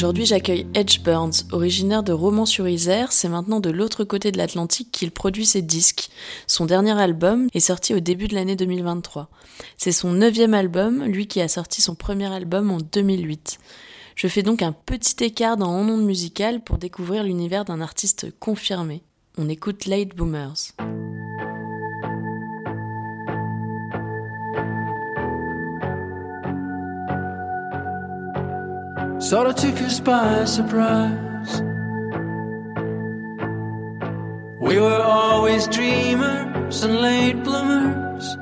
Aujourd'hui, 0.00 0.24
j'accueille 0.24 0.66
Edge 0.72 1.00
Burns, 1.00 1.44
originaire 1.52 2.02
de 2.02 2.12
Romans-sur-Isère. 2.12 3.12
C'est 3.12 3.28
maintenant 3.28 3.60
de 3.60 3.68
l'autre 3.68 4.02
côté 4.02 4.32
de 4.32 4.38
l'Atlantique 4.38 4.90
qu'il 4.90 5.10
produit 5.10 5.44
ses 5.44 5.60
disques. 5.60 6.08
Son 6.46 6.64
dernier 6.64 6.98
album 6.98 7.48
est 7.52 7.60
sorti 7.60 7.92
au 7.92 8.00
début 8.00 8.26
de 8.26 8.34
l'année 8.34 8.56
2023. 8.56 9.28
C'est 9.76 9.92
son 9.92 10.12
neuvième 10.12 10.54
album, 10.54 11.04
lui 11.04 11.26
qui 11.26 11.42
a 11.42 11.48
sorti 11.48 11.82
son 11.82 11.94
premier 11.94 12.32
album 12.32 12.70
en 12.70 12.78
2008. 12.78 13.58
Je 14.16 14.26
fais 14.26 14.42
donc 14.42 14.62
un 14.62 14.72
petit 14.72 15.22
écart 15.22 15.58
dans 15.58 15.68
En 15.68 15.86
ondes 15.86 16.06
musicales 16.06 16.64
pour 16.64 16.78
découvrir 16.78 17.22
l'univers 17.22 17.66
d'un 17.66 17.82
artiste 17.82 18.28
confirmé. 18.38 19.02
On 19.36 19.50
écoute 19.50 19.84
Late 19.84 20.16
Boomers. 20.16 20.72
Sort 29.20 29.48
of 29.48 29.54
took 29.54 29.76
us 29.82 30.00
by 30.00 30.46
surprise. 30.46 31.60
We 34.58 34.80
were 34.80 35.02
always 35.02 35.68
dreamers 35.68 36.82
and 36.82 37.02
late 37.02 37.44
bloomers. 37.44 38.38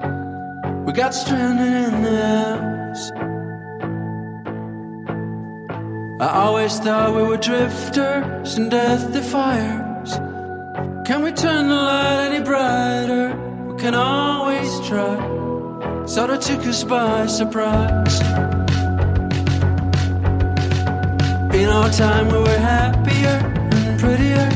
We 0.87 0.93
got 0.93 1.15
stranded 1.15 1.93
in 1.93 2.03
the 2.05 2.17
house. 2.17 3.11
I 6.21 6.45
always 6.45 6.79
thought 6.79 7.13
we 7.13 7.23
were 7.23 7.39
drifters 7.39 8.55
and 8.55 8.71
death 8.71 9.13
defiers. 9.13 10.13
Can 11.05 11.23
we 11.23 11.33
turn 11.33 11.69
the 11.69 11.75
light 11.75 12.31
any 12.31 12.45
brighter? 12.45 13.37
We 13.67 13.81
can 13.81 13.97
always 13.97 14.71
try. 14.87 15.17
Sort 16.07 16.31
of 16.31 16.39
took 16.39 16.65
us 16.67 16.85
by 16.85 17.27
surprise. 17.27 18.48
In 21.59 21.69
our 21.71 21.91
time 21.91 22.29
we 22.29 22.39
were 22.39 22.63
happier 22.75 23.37
and 23.75 23.99
prettier. 23.99 24.49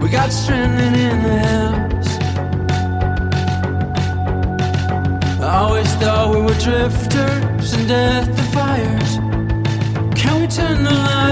We 0.00 0.08
got 0.08 0.30
stranded 0.30 0.94
in 1.08 1.22
the 1.24 1.38
house. 1.50 2.10
I 5.40 5.56
always 5.64 5.92
thought 5.96 6.32
we 6.32 6.40
were 6.42 6.58
drifters 6.66 7.72
and 7.74 7.88
death 7.88 8.28
defiers. 8.36 9.12
Can 10.14 10.40
we 10.40 10.46
turn 10.46 10.84
the 10.84 10.94
light 11.08 11.29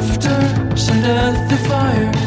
laughter 0.00 0.76
set 0.76 1.04
at 1.04 1.48
the 1.48 1.56
fire. 1.68 2.19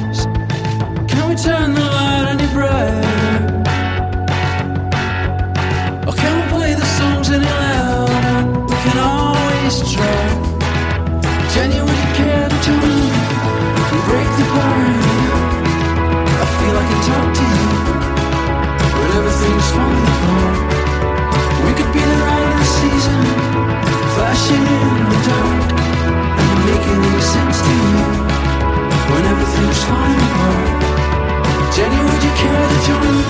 Jenny, 31.76 32.00
would 32.04 32.24
you 32.24 32.34
care 32.40 32.68
that 32.72 32.88
you're 32.88 33.23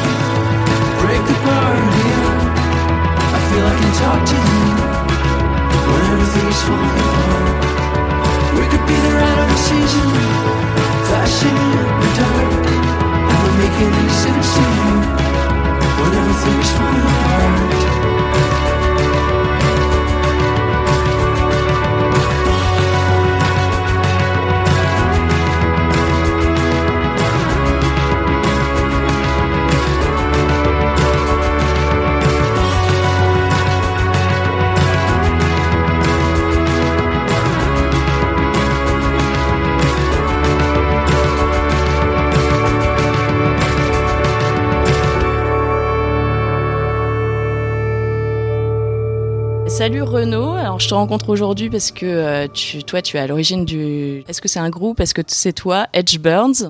Salut 49.68 50.04
Renaud, 50.04 50.52
alors 50.52 50.80
je 50.80 50.88
te 50.88 50.94
rencontre 50.94 51.30
aujourd'hui 51.30 51.70
parce 51.70 51.92
que 51.92 52.06
euh, 52.06 52.48
tu, 52.48 52.84
toi 52.84 53.02
tu 53.02 53.18
es 53.18 53.20
à 53.20 53.28
l'origine 53.28 53.66
du... 53.66 54.24
Est-ce 54.28 54.42
que 54.42 54.48
c'est 54.48 54.60
un 54.60 54.70
groupe? 54.70 55.00
Est-ce 55.00 55.14
que 55.14 55.22
c'est 55.28 55.54
toi, 55.54 55.88
Edge 55.94 56.20
Burns? 56.20 56.70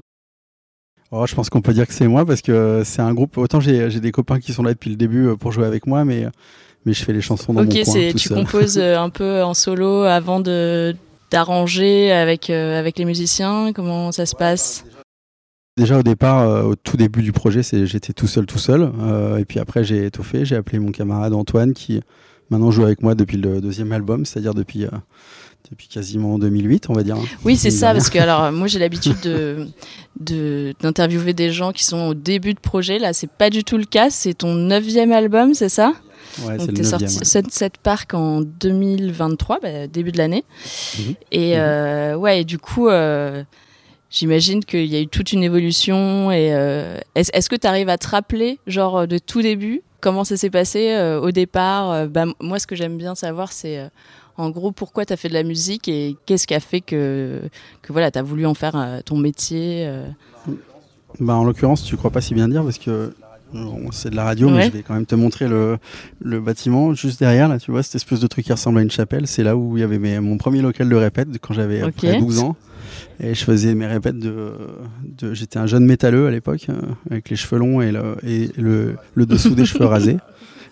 Oh, 1.11 1.25
je 1.27 1.35
pense 1.35 1.49
qu'on 1.49 1.61
peut 1.61 1.73
dire 1.73 1.85
que 1.85 1.93
c'est 1.93 2.07
moi 2.07 2.25
parce 2.25 2.41
que 2.41 2.81
c'est 2.85 3.01
un 3.01 3.13
groupe. 3.13 3.37
Autant 3.37 3.59
j'ai 3.59 3.99
des 3.99 4.11
copains 4.11 4.39
qui 4.39 4.53
sont 4.53 4.63
là 4.63 4.73
depuis 4.73 4.89
le 4.89 4.95
début 4.95 5.27
euh, 5.27 5.35
pour 5.35 5.51
jouer 5.51 5.65
avec 5.65 5.85
moi, 5.85 6.05
mais 6.05 6.25
mais 6.85 6.93
je 6.93 7.03
fais 7.03 7.13
les 7.13 7.21
chansons 7.21 7.53
dans 7.53 7.61
Ok, 7.61 7.73
mon 7.75 7.83
coin. 7.83 8.11
tout 8.11 8.17
tu 8.17 8.29
composes 8.29 8.77
euh, 8.79 8.97
un 8.97 9.09
peu 9.09 9.43
en 9.43 9.53
solo 9.53 10.03
avant 10.03 10.39
de 10.39 10.95
d'arranger 11.29 12.11
avec 12.11 12.49
euh, 12.49 12.79
avec 12.79 12.97
les 12.97 13.05
musiciens? 13.05 13.73
Comment 13.73 14.11
ça 14.11 14.25
se 14.25 14.35
passe? 14.35 14.85
Déjà 15.77 15.97
au 15.97 16.03
départ, 16.03 16.41
euh, 16.47 16.63
au 16.63 16.75
tout 16.75 16.97
début 16.97 17.23
du 17.23 17.31
projet, 17.31 17.61
j'étais 17.63 18.13
tout 18.13 18.27
seul, 18.27 18.45
tout 18.45 18.59
seul. 18.59 18.91
euh, 19.01 19.37
et 19.37 19.45
puis 19.45 19.59
après, 19.59 19.83
j'ai 19.83 20.05
étoffé. 20.05 20.45
J'ai 20.45 20.55
appelé 20.55 20.77
mon 20.79 20.91
camarade 20.91 21.33
Antoine 21.33 21.73
qui 21.73 21.99
maintenant 22.49 22.71
joue 22.71 22.83
avec 22.83 23.01
moi 23.01 23.15
depuis 23.15 23.37
le 23.37 23.61
deuxième 23.61 23.91
album, 23.91 24.25
c'est-à-dire 24.25 24.53
depuis 24.53 24.85
euh, 24.85 24.89
depuis 25.71 25.87
quasiment 25.87 26.37
2008, 26.37 26.89
on 26.89 26.93
va 26.93 27.03
dire. 27.03 27.17
Oui, 27.45 27.55
c'est 27.55 27.71
ça, 27.71 27.93
parce 27.93 28.09
que 28.09 28.19
alors 28.19 28.51
moi 28.51 28.67
j'ai 28.67 28.79
l'habitude 28.85 29.19
de 29.23 29.67
de- 30.19 30.73
d'interviewer 30.81 31.33
des 31.33 31.51
gens 31.51 31.71
qui 31.71 31.83
sont 31.83 32.07
au 32.07 32.13
début 32.13 32.53
de 32.53 32.59
projet. 32.59 32.99
Là, 32.99 33.13
c'est 33.13 33.29
pas 33.31 33.49
du 33.49 33.63
tout 33.63 33.77
le 33.77 33.85
cas. 33.85 34.09
C'est 34.09 34.33
ton 34.35 34.53
neuvième 34.55 35.11
album, 35.11 35.53
c'est 35.53 35.69
ça? 35.69 35.93
Ouais, 36.45 36.55
c'est 36.59 36.67
Donc 36.67 36.73
t'es 36.75 36.83
sorti 36.83 37.05
ouais. 37.05 37.25
Sunset 37.25 37.71
Park 37.81 38.13
en 38.13 38.41
2023, 38.41 39.59
bah, 39.61 39.87
début 39.87 40.11
de 40.11 40.17
l'année. 40.17 40.43
Mhm. 40.99 41.13
Et 41.31 41.53
euh, 41.57 42.15
ouais, 42.15 42.41
et 42.41 42.43
du 42.43 42.57
coup, 42.57 42.87
euh, 42.89 43.43
j'imagine 44.09 44.63
qu'il 44.65 44.85
y 44.85 44.95
a 44.95 44.99
eu 45.01 45.07
toute 45.07 45.31
une 45.31 45.43
évolution. 45.43 46.31
Et 46.31 46.53
euh, 46.53 46.97
est-ce 47.15 47.29
est-ce 47.33 47.49
que 47.49 47.55
tu 47.55 47.67
arrives 47.67 47.89
à 47.89 47.97
te 47.97 48.07
rappeler, 48.07 48.59
genre 48.67 49.07
de 49.07 49.17
tout 49.17 49.41
début, 49.41 49.81
comment 50.03 50.25
ça 50.25 50.35
s'est 50.35 50.49
passé 50.49 50.91
euh, 50.91 51.21
au 51.21 51.31
départ 51.31 51.91
Euh, 51.91 52.07
bah, 52.07 52.25
Moi, 52.41 52.59
ce 52.59 52.67
que 52.67 52.75
j'aime 52.75 52.97
bien 52.97 53.15
savoir, 53.15 53.53
c'est 53.53 53.79
euh, 53.79 53.87
en 54.37 54.49
gros 54.49 54.71
pourquoi 54.71 55.05
tu 55.05 55.13
as 55.13 55.17
fait 55.17 55.29
de 55.29 55.33
la 55.33 55.43
musique 55.43 55.87
et 55.87 56.17
qu'est-ce 56.25 56.45
qui 56.45 56.53
a 56.53 56.59
fait 56.59 56.81
que, 56.81 57.41
voilà, 57.87 58.11
tu 58.11 58.19
as 58.19 58.21
voulu 58.21 58.45
en 58.45 58.53
faire 58.53 59.01
ton 59.05 59.17
métier. 59.17 59.89
Bah, 61.19 61.35
en 61.35 61.43
l'occurrence, 61.43 61.83
tu 61.83 61.95
crois 61.95 62.11
pas 62.11 62.21
si 62.21 62.33
bien 62.33 62.47
dire 62.49 62.63
parce 62.63 62.79
que 62.79 63.13
c'est 63.91 64.09
de 64.09 64.15
la 64.15 64.23
radio, 64.23 64.49
mais 64.49 64.65
je 64.67 64.71
vais 64.71 64.81
quand 64.83 64.93
même 64.93 65.05
te 65.05 65.15
montrer 65.15 65.47
le, 65.47 65.77
le 66.21 66.39
bâtiment 66.39 66.93
juste 66.93 67.19
derrière. 67.19 67.47
Là, 67.47 67.59
tu 67.59 67.71
vois, 67.71 67.83
cette 67.83 67.95
espèce 67.95 68.19
de 68.19 68.27
truc 68.27 68.45
qui 68.45 68.51
ressemble 68.51 68.79
à 68.79 68.81
une 68.81 68.91
chapelle. 68.91 69.27
C'est 69.27 69.43
là 69.43 69.55
où 69.55 69.77
il 69.77 69.81
y 69.81 69.83
avait 69.83 69.99
mes- 69.99 70.19
mon 70.19 70.37
premier 70.37 70.61
local 70.61 70.89
de 70.89 70.95
répète 70.95 71.29
quand 71.41 71.53
j'avais 71.53 71.79
à 71.81 71.83
peu 71.85 71.89
Ok. 71.89 71.95
près 71.97 72.17
12 72.19 72.39
ans. 72.39 72.55
Et 73.19 73.33
je 73.35 73.43
faisais 73.43 73.75
mes 73.75 73.85
répètes 73.87 74.19
de. 74.19 74.53
de 75.19 75.33
J'étais 75.33 75.57
un 75.59 75.67
jeune 75.67 75.85
métalleux 75.85 76.27
à 76.27 76.31
l'époque, 76.31 76.67
euh, 76.69 76.73
avec 77.09 77.29
les 77.29 77.35
cheveux 77.35 77.57
longs 77.59 77.81
et 77.81 77.91
le, 77.91 78.15
et 78.25 78.49
le, 78.57 78.97
le 79.15 79.25
dessous 79.25 79.55
des 79.55 79.65
cheveux 79.65 79.85
rasés. 79.85 80.17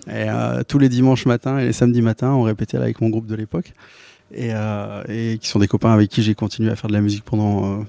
Et 0.08 0.28
euh, 0.30 0.64
tous 0.68 0.80
les 0.80 0.90
dimanches 0.90 1.28
matins 1.28 1.60
et 1.60 1.66
les 1.66 1.74
samedis 1.74 2.02
matins, 2.02 2.32
on 2.32 2.42
répétait 2.42 2.78
là 2.78 2.86
avec 2.86 3.02
mon 3.02 3.10
groupe 3.10 3.28
de 3.28 3.36
l'époque. 3.36 3.74
Et, 4.34 4.50
euh, 4.52 5.04
et 5.08 5.38
qui 5.40 5.48
sont 5.48 5.60
des 5.60 5.68
copains 5.68 5.92
avec 5.94 6.10
qui 6.10 6.24
j'ai 6.24 6.34
continué 6.34 6.72
à 6.72 6.76
faire 6.76 6.88
de 6.88 6.94
la 6.96 7.02
musique 7.02 7.24
pendant 7.24 7.82
euh, 7.82 7.84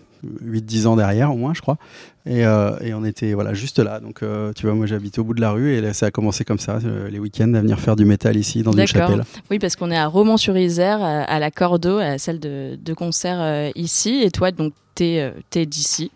8-10 0.45 0.87
ans 0.87 0.97
derrière, 0.97 1.33
au 1.33 1.37
moins, 1.37 1.55
je 1.55 1.61
crois. 1.61 1.77
Et, 2.25 2.47
euh, 2.47 2.79
et 2.81 2.95
on 2.95 3.05
était 3.05 3.33
voilà, 3.33 3.55
juste 3.55 3.79
là. 3.79 4.01
Donc, 4.01 4.23
euh, 4.23 4.53
tu 4.55 4.67
vois, 4.67 4.75
moi 4.75 4.87
j'habitais 4.87 5.19
au 5.19 5.25
bout 5.25 5.35
de 5.35 5.41
la 5.41 5.51
rue 5.51 5.75
et 5.75 5.81
là, 5.81 5.93
ça 5.93 6.07
a 6.07 6.11
commencé 6.11 6.45
comme 6.45 6.59
ça, 6.59 6.79
euh, 6.85 7.11
les 7.11 7.19
week-ends, 7.19 7.53
à 7.55 7.61
venir 7.61 7.81
faire 7.81 7.97
du 7.97 8.05
métal 8.05 8.37
ici, 8.37 8.63
dans 8.63 8.73
une 8.73 8.79
D'accord. 8.79 9.09
chapelle. 9.09 9.25
Oui, 9.51 9.59
parce 9.59 9.77
qu'on 9.77 9.91
est 9.91 9.97
à 9.97 10.07
Romans-sur-Isère, 10.07 11.03
à, 11.03 11.23
à 11.23 11.39
la 11.39 11.51
Cordeau, 11.51 11.99
à 11.99 12.11
la 12.11 12.19
salle 12.19 12.39
de, 12.39 12.79
de 12.81 12.95
concert 12.95 13.71
ici. 13.75 14.23
Et 14.23 14.31
toi, 14.31 14.51
donc, 14.51 14.73
t'es 14.95 15.33
t'es 15.51 15.67
d'ici. 15.67 16.11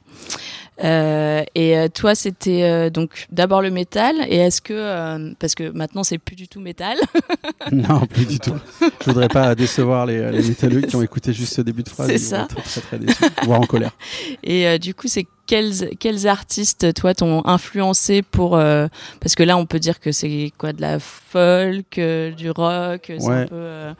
Euh, 0.85 1.43
et 1.55 1.77
euh, 1.79 1.89
toi, 1.89 2.15
c'était 2.15 2.63
euh, 2.65 2.91
donc 2.91 3.27
d'abord 3.31 3.63
le 3.63 3.71
métal. 3.71 4.15
Et 4.29 4.37
est-ce 4.37 4.61
que, 4.61 4.75
euh, 4.75 5.33
parce 5.39 5.55
que 5.55 5.71
maintenant 5.71 6.05
c'est 6.05 6.19
plus 6.19 6.37
du 6.37 6.49
tout 6.49 6.61
métal, 6.61 6.97
non, 7.73 8.07
plus 8.07 8.27
du 8.27 8.39
tout. 8.39 8.55
Je 8.81 9.07
voudrais 9.07 9.29
pas 9.29 9.55
décevoir 9.55 10.07
les, 10.07 10.31
les 10.31 10.43
métalleux 10.49 10.83
qui 10.83 10.95
ont 10.97 11.03
écouté 11.03 11.33
juste 11.33 11.55
ce 11.55 11.63
début 11.63 11.83
de 11.83 11.89
phrase. 11.89 12.09
C'est 12.09 12.19
ça. 12.19 12.47
très, 12.49 12.81
très 12.81 12.99
déçus, 12.99 13.25
voire 13.45 13.61
en 13.61 13.67
colère. 13.67 13.93
et 14.45 14.67
euh, 14.69 14.79
du 14.79 14.95
coup, 14.95 15.09
c'est 15.09 15.27
quels, 15.47 15.97
quels 15.99 16.27
artistes, 16.27 16.93
toi, 16.95 17.15
t'ont 17.15 17.43
influencé 17.47 18.23
pour. 18.23 18.57
euh, 18.57 18.89
parce 19.21 19.35
que 19.35 19.43
là, 19.45 19.57
on 19.57 19.65
peut 19.65 19.79
dire 19.79 20.01
que 20.01 20.13
c'est 20.13 20.53
quoi, 20.59 20.73
de 20.73 20.81
la 20.81 20.99
folk, 20.99 21.99
euh, 21.99 22.33
du 22.33 22.51
rock, 22.51 23.11
un 23.11 23.25
Ouais. 23.25 23.47
peu. 23.47 23.55
euh, 23.55 23.93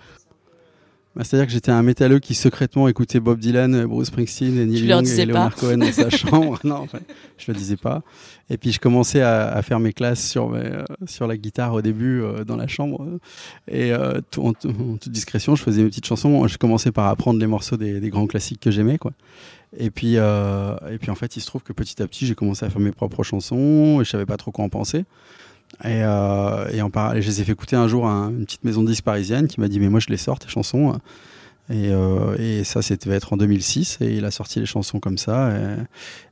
Bah, 1.17 1.25
C'est-à-dire 1.25 1.47
que 1.47 1.53
j'étais 1.53 1.73
un 1.73 1.83
métalleux 1.83 2.19
qui 2.19 2.35
secrètement 2.35 2.87
écoutait 2.89 3.21
Bob 3.21 3.39
Dylan, 3.39 3.87
Bruce 3.87 4.09
Springsteen, 4.09 4.59
et 4.59 4.67
Neil 4.67 4.81
Young 4.91 5.05
et 5.23 5.25
Leonard 5.25 5.55
Cohen 5.57 5.79
dans 5.79 5.91
sa 5.93 6.11
chambre. 6.17 6.59
Non, 6.63 6.87
je 7.39 7.51
le 7.51 7.57
disais 7.57 7.77
pas. 7.79 8.03
Et 8.51 8.59
puis 8.59 8.71
je 8.71 8.79
commençais 8.79 9.23
à, 9.23 9.49
à 9.49 9.63
faire 9.63 9.81
mes 9.81 9.95
classes 9.95 10.25
sur, 10.25 10.51
mes, 10.51 10.59
euh, 10.61 10.85
sur 11.07 11.27
la 11.27 11.37
guitare 11.39 11.73
au 11.73 11.81
début 11.83 12.21
euh, 12.23 12.45
dans 12.45 12.57
la 12.57 12.67
chambre. 12.67 13.05
Et 13.67 13.93
euh, 13.93 14.21
tout- 14.31 14.43
en, 14.43 14.53
tout- 14.53 14.69
en 14.69 14.97
toute 14.99 15.11
discrétion, 15.11 15.57
je 15.57 15.63
faisais 15.63 15.83
mes 15.83 15.89
petites 15.89 16.07
chansons. 16.07 16.47
Je 16.47 16.59
commençais 16.59 16.93
par 16.93 17.07
apprendre 17.09 17.41
les 17.41 17.47
morceaux 17.47 17.79
des, 17.79 17.99
des 17.99 18.11
grands 18.11 18.27
classiques 18.27 18.61
que 18.61 18.71
j'aimais. 18.71 18.99
quoi. 18.99 19.13
Et 19.79 19.91
puis, 19.91 20.15
et 20.17 20.99
puis 21.01 21.11
en 21.11 21.15
fait, 21.15 21.37
il 21.37 21.41
se 21.41 21.47
trouve 21.47 21.63
que 21.63 21.73
petit 21.73 22.01
à 22.03 22.07
petit, 22.07 22.25
j'ai 22.27 22.35
commencé 22.35 22.65
à 22.65 22.71
faire 22.71 22.81
mes 22.81 22.93
propres 22.93 23.23
chansons 23.25 24.01
et 24.01 24.05
je 24.05 24.11
savais 24.11 24.27
pas 24.27 24.37
trop 24.37 24.51
quoi 24.53 24.65
en 24.65 24.69
penser. 24.69 25.05
Et, 25.85 26.03
euh, 26.03 26.69
et 26.73 26.81
en 26.81 26.89
parallèle, 26.91 27.23
je 27.23 27.29
les 27.29 27.41
ai 27.43 27.45
fait 27.45 27.53
écouter 27.53 27.77
un 27.77 27.87
jour 27.89 28.07
à 28.07 28.11
un- 28.11 28.31
une 28.31 28.45
petite 28.47 28.65
maison 28.65 28.83
de 28.83 28.89
disques 28.89 29.05
parisienne 29.05 29.47
qui 29.47 29.61
m'a 29.61 29.69
dit 29.69 29.79
Mais 29.79 29.89
moi, 29.89 30.01
je 30.01 30.09
les 30.09 30.17
sors, 30.17 30.39
tes 30.39 30.49
chansons. 30.49 30.99
Et, 31.69 31.91
euh, 31.91 32.37
et 32.39 32.65
ça, 32.65 32.81
c'était 32.81 33.11
être 33.11 33.33
en 33.33 33.37
2006. 33.37 33.99
Et 34.01 34.15
il 34.15 34.25
a 34.25 34.31
sorti 34.31 34.59
les 34.61 34.67
chansons 34.67 35.01
comme 35.01 35.19
ça. 35.19 35.51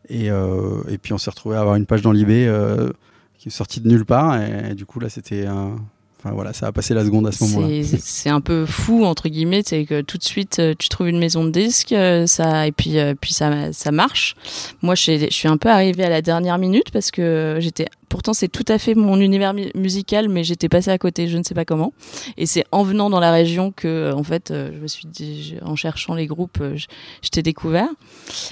Et, 0.08 0.24
et, 0.24 0.30
euh, 0.30 0.82
puis, 1.02 1.12
on 1.12 1.18
s'est 1.18 1.30
retrouvé 1.30 1.56
à 1.56 1.60
avoir 1.60 1.76
une 1.76 1.86
page 1.86 2.02
dans 2.02 2.12
l'IB 2.12 2.30
euh, 2.30 2.90
qui 3.38 3.48
est 3.48 3.50
sortie 3.52 3.80
de 3.80 3.88
nulle 3.88 4.04
part. 4.06 4.40
Et, 4.40 4.74
du 4.74 4.86
coup, 4.86 4.98
là, 5.00 5.08
c'était. 5.10 5.46
Enfin, 5.46 6.32
voilà, 6.32 6.54
ça 6.54 6.68
a 6.68 6.72
passé 6.72 6.94
la 6.94 7.04
seconde 7.04 7.26
à 7.26 7.32
ce 7.32 7.44
moment-là. 7.44 7.82
C'est 8.00 8.30
un 8.30 8.40
peu 8.40 8.64
fou 8.64 9.04
entre 9.04 9.28
guillemets, 9.28 9.60
c'est 9.62 9.84
que 9.84 10.00
tout 10.00 10.16
de 10.16 10.22
suite 10.24 10.58
tu 10.78 10.88
trouves 10.88 11.08
une 11.08 11.18
maison 11.18 11.44
de 11.44 11.50
disques, 11.50 11.94
ça 12.26 12.66
et 12.66 12.72
puis 12.72 12.96
puis 13.20 13.34
ça 13.34 13.74
ça 13.74 13.92
marche. 13.92 14.34
Moi 14.80 14.94
je 14.94 15.26
suis 15.28 15.48
un 15.48 15.58
peu 15.58 15.68
arrivée 15.68 16.02
à 16.02 16.08
la 16.08 16.22
dernière 16.22 16.56
minute 16.56 16.90
parce 16.94 17.10
que 17.10 17.58
j'étais 17.60 17.88
pourtant 18.14 18.32
c'est 18.32 18.46
tout 18.46 18.64
à 18.68 18.78
fait 18.78 18.94
mon 18.94 19.18
univers 19.18 19.54
mu- 19.54 19.72
musical, 19.74 20.28
mais 20.28 20.44
j'étais 20.44 20.68
passée 20.68 20.92
à 20.92 20.98
côté, 20.98 21.26
je 21.26 21.36
ne 21.36 21.42
sais 21.42 21.52
pas 21.52 21.64
comment. 21.64 21.92
Et 22.36 22.46
c'est 22.46 22.64
en 22.70 22.84
venant 22.84 23.10
dans 23.10 23.18
la 23.18 23.32
région 23.32 23.72
que 23.72 23.88
euh, 23.88 24.14
en 24.14 24.22
fait 24.22 24.52
euh, 24.52 24.70
je 24.72 24.78
me 24.78 24.86
suis 24.86 25.08
dit, 25.08 25.56
en 25.62 25.74
cherchant 25.74 26.14
les 26.14 26.28
groupes, 26.28 26.58
euh, 26.60 26.76
je, 26.76 27.28
t'ai 27.28 27.42
découvert. 27.42 27.88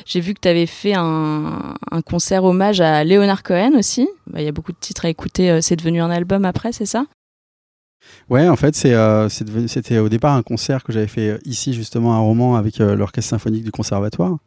J'ai 0.05 0.19
vu 0.19 0.35
que 0.35 0.41
tu 0.41 0.49
avais 0.49 0.67
fait 0.67 0.95
un, 0.97 1.77
concert 2.05 2.43
hommage 2.43 2.81
à 2.81 3.05
Leonard 3.05 3.45
Cohen 3.45 3.79
aussi. 3.79 4.09
Bah, 4.27 4.41
Il 4.41 4.45
y 4.45 4.49
a 4.49 4.53
beaucoup 4.53 4.73
de 4.73 4.79
titres 4.81 5.05
à 5.05 5.09
écouter. 5.09 5.63
C'est 5.63 5.77
devenu 5.77 6.03
un 6.03 6.11
album 6.11 6.45
après, 6.45 6.73
c'est 6.73 6.85
ça? 6.87 7.07
Ouais, 8.31 8.49
en 8.49 8.57
fait, 8.57 8.75
c'était 8.75 9.99
au 9.99 10.09
départ 10.09 10.35
un 10.35 10.43
concert 10.43 10.83
que 10.83 10.93
j'avais 10.93 11.07
fait 11.07 11.39
ici, 11.45 11.73
justement, 11.73 12.15
à 12.15 12.19
Roman, 12.19 12.57
avec 12.57 12.79
l'orchestre 12.79 13.31
symphonique 13.31 13.63
du 13.63 13.71
conservatoire. 13.71 14.39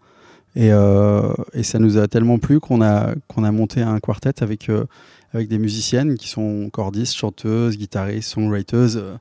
Et, 0.56 0.72
euh, 0.72 1.34
et 1.54 1.64
ça 1.64 1.80
nous 1.80 1.98
a 1.98 2.08
tellement 2.08 2.40
plu 2.40 2.60
qu'on 2.60 2.82
a, 2.82 3.14
qu'on 3.28 3.44
a 3.44 3.52
monté 3.52 3.82
un 3.82 4.00
quartet 4.00 4.42
avec, 4.42 4.70
euh, 4.70 4.86
avec 5.34 5.50
des 5.50 5.58
musiciennes 5.58 6.16
qui 6.16 6.30
sont 6.30 6.70
cordistes, 6.72 7.16
chanteuses, 7.16 7.78
guitaristes, 7.78 8.30
songwriters. 8.30 9.20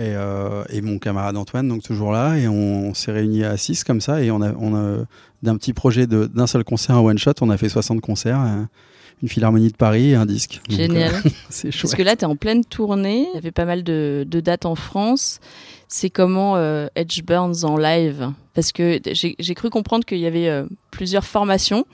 Euh, 0.00 0.04
et, 0.04 0.16
euh, 0.16 0.64
et 0.70 0.80
mon 0.80 0.98
camarade 0.98 1.36
Antoine, 1.36 1.68
donc 1.68 1.82
toujours 1.82 2.12
là. 2.12 2.36
Et 2.36 2.48
on, 2.48 2.94
s'est 2.94 3.12
réunis 3.12 3.44
à 3.44 3.56
6 3.56 3.84
comme 3.84 4.00
ça. 4.00 4.22
Et 4.22 4.30
on 4.30 4.40
a, 4.42 4.52
on 4.54 4.74
a 4.74 5.04
d'un 5.42 5.56
petit 5.56 5.72
projet 5.72 6.06
d'un 6.06 6.46
seul 6.46 6.64
concert, 6.64 6.96
un 6.96 7.00
one-shot, 7.00 7.34
on 7.40 7.50
a 7.50 7.56
fait 7.56 7.68
60 7.68 8.00
concerts, 8.00 8.40
une 9.22 9.28
philharmonie 9.28 9.70
de 9.70 9.76
Paris 9.76 10.10
et 10.10 10.14
un 10.14 10.26
disque. 10.26 10.60
Génial. 10.68 11.14
euh, 11.14 11.30
c'est 11.48 11.70
chouette. 11.70 11.82
Parce 11.82 11.94
que 11.94 12.02
là, 12.02 12.16
tu 12.16 12.22
es 12.22 12.24
en 12.24 12.36
pleine 12.36 12.64
tournée, 12.64 13.26
il 13.32 13.34
y 13.34 13.38
avait 13.38 13.52
pas 13.52 13.64
mal 13.64 13.82
de, 13.82 14.24
de 14.28 14.40
dates 14.40 14.66
en 14.66 14.74
France. 14.74 15.40
C'est 15.88 16.10
comment 16.10 16.56
euh, 16.56 16.86
Edge 16.94 17.22
Burns 17.22 17.64
en 17.64 17.76
live? 17.76 18.32
Parce 18.54 18.72
que 18.72 19.00
j'ai 19.14 19.54
cru 19.54 19.70
comprendre 19.70 20.04
qu'il 20.04 20.18
y 20.18 20.26
avait 20.26 20.48
euh, 20.48 20.66
plusieurs 20.90 21.24
formations. 21.24 21.84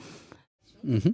Mhm. 0.83 1.13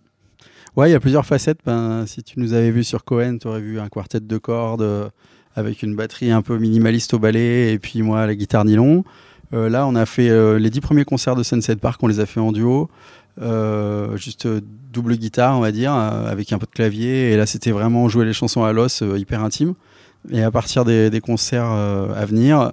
Ouais, 0.78 0.90
il 0.90 0.94
y 0.94 0.96
a 0.96 1.00
plusieurs 1.00 1.26
facettes. 1.26 1.60
Ben, 1.66 2.06
si 2.08 2.24
tu 2.24 2.40
nous 2.40 2.54
avais 2.54 2.72
vu 2.72 2.84
sur 2.84 3.04
Cohen, 3.04 3.38
tu 3.40 3.48
aurais 3.48 3.60
vu 3.60 3.80
un 3.80 3.90
quartet 3.90 4.22
de 4.22 4.38
cordes 4.38 5.12
avec 5.56 5.84
une 5.84 5.96
batterie 5.96 6.32
un 6.32 6.42
peu 6.42 6.58
minimaliste 6.58 7.14
au 7.14 7.20
ballet 7.20 7.74
et 7.74 7.80
puis 7.80 8.02
moi 8.02 8.26
la 8.26 8.36
guitare 8.36 8.66
nylon. 8.66 9.04
Euh, 9.54 9.70
là, 9.70 9.86
on 9.86 9.96
a 9.96 10.06
fait 10.06 10.30
euh, 10.30 10.60
les 10.60 10.70
dix 10.70 10.82
premiers 10.82 11.06
concerts 11.06 11.36
de 11.36 11.44
Sunset 11.44 11.76
Park, 11.76 12.02
on 12.04 12.08
les 12.08 12.20
a 12.20 12.26
fait 12.26 12.40
en 12.40 12.52
duo, 12.52 12.90
euh, 13.42 14.16
juste 14.16 14.48
double 14.94 15.16
guitare, 15.16 15.58
on 15.58 15.62
va 15.62 15.72
dire, 15.72 15.94
avec 15.94 16.54
un 16.54 16.58
peu 16.58 16.66
de 16.66 16.72
clavier. 16.72 17.32
Et 17.32 17.38
là, 17.38 17.46
c'était 17.46 17.72
vraiment 17.72 18.08
jouer 18.10 18.26
les 18.26 18.34
chansons 18.34 18.64
à 18.64 18.74
l'os, 18.74 19.04
hyper 19.16 19.44
intime. 19.44 19.74
Et 20.30 20.44
à 20.44 20.52
partir 20.52 20.86
des, 20.86 21.10
des 21.10 21.22
concerts 21.22 21.66
à 21.66 22.26
venir, 22.26 22.72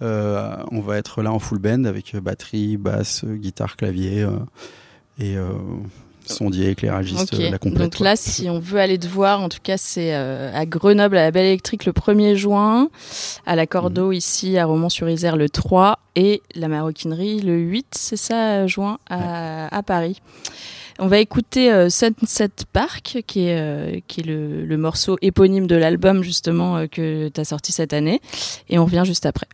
on 0.00 0.80
va 0.80 0.98
être 0.98 1.22
là 1.22 1.32
en 1.32 1.38
full 1.38 1.58
band 1.58 1.84
avec 1.84 2.16
batterie, 2.16 2.76
basse, 2.76 3.24
guitare, 3.24 3.76
clavier 3.76 4.26
et 5.18 5.36
sondier, 6.30 6.70
éclairagiste, 6.70 7.32
Ok. 7.34 7.40
euh, 7.40 7.50
la 7.50 7.58
complète. 7.58 7.82
Donc 7.92 8.00
là, 8.00 8.16
si 8.16 8.48
on 8.48 8.58
veut 8.58 8.78
aller 8.80 8.98
te 8.98 9.06
voir, 9.06 9.40
en 9.40 9.48
tout 9.48 9.58
cas, 9.62 9.76
c'est 9.76 10.14
euh, 10.14 10.50
à 10.54 10.66
Grenoble, 10.66 11.16
à 11.16 11.22
la 11.24 11.30
Belle 11.30 11.46
Électrique 11.46 11.84
le 11.84 11.92
1er 11.92 12.34
juin, 12.36 12.88
à 13.46 13.56
la 13.56 13.62
Mhm. 13.62 13.66
Cordeau 13.68 14.12
ici, 14.12 14.56
à 14.58 14.64
Romans-sur-Isère 14.66 15.36
le 15.36 15.48
3 15.48 15.98
et 16.16 16.42
la 16.54 16.68
Maroquinerie 16.68 17.40
le 17.40 17.56
8, 17.58 17.86
c'est 17.96 18.16
ça, 18.16 18.66
juin, 18.66 18.98
à, 19.08 19.74
à 19.76 19.82
Paris. 19.82 20.20
On 21.02 21.06
va 21.06 21.18
écouter 21.18 21.72
euh, 21.72 21.88
Sunset 21.88 22.50
Park, 22.74 23.22
qui 23.26 23.46
est, 23.46 23.58
euh, 23.58 24.00
qui 24.06 24.20
est 24.20 24.24
le, 24.24 24.66
le 24.66 24.76
morceau 24.76 25.16
éponyme 25.22 25.66
de 25.66 25.74
l'album 25.76 26.22
justement 26.22 26.76
euh, 26.76 26.86
que 26.88 27.28
tu 27.28 27.40
as 27.40 27.44
sorti 27.44 27.72
cette 27.72 27.94
année. 27.94 28.20
Et 28.68 28.78
on 28.78 28.84
revient 28.84 29.04
juste 29.06 29.24
après. 29.24 29.46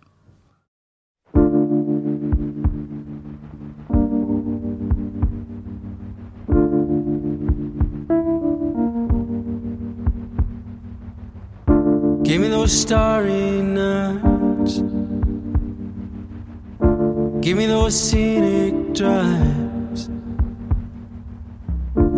Give 12.26 12.40
me 12.40 12.49
those 12.49 12.73
starry 12.73 13.62
nights. 13.62 14.78
Give 17.40 17.56
me 17.56 17.66
those 17.66 17.95
scenic 17.95 18.95
drives. 18.95 20.11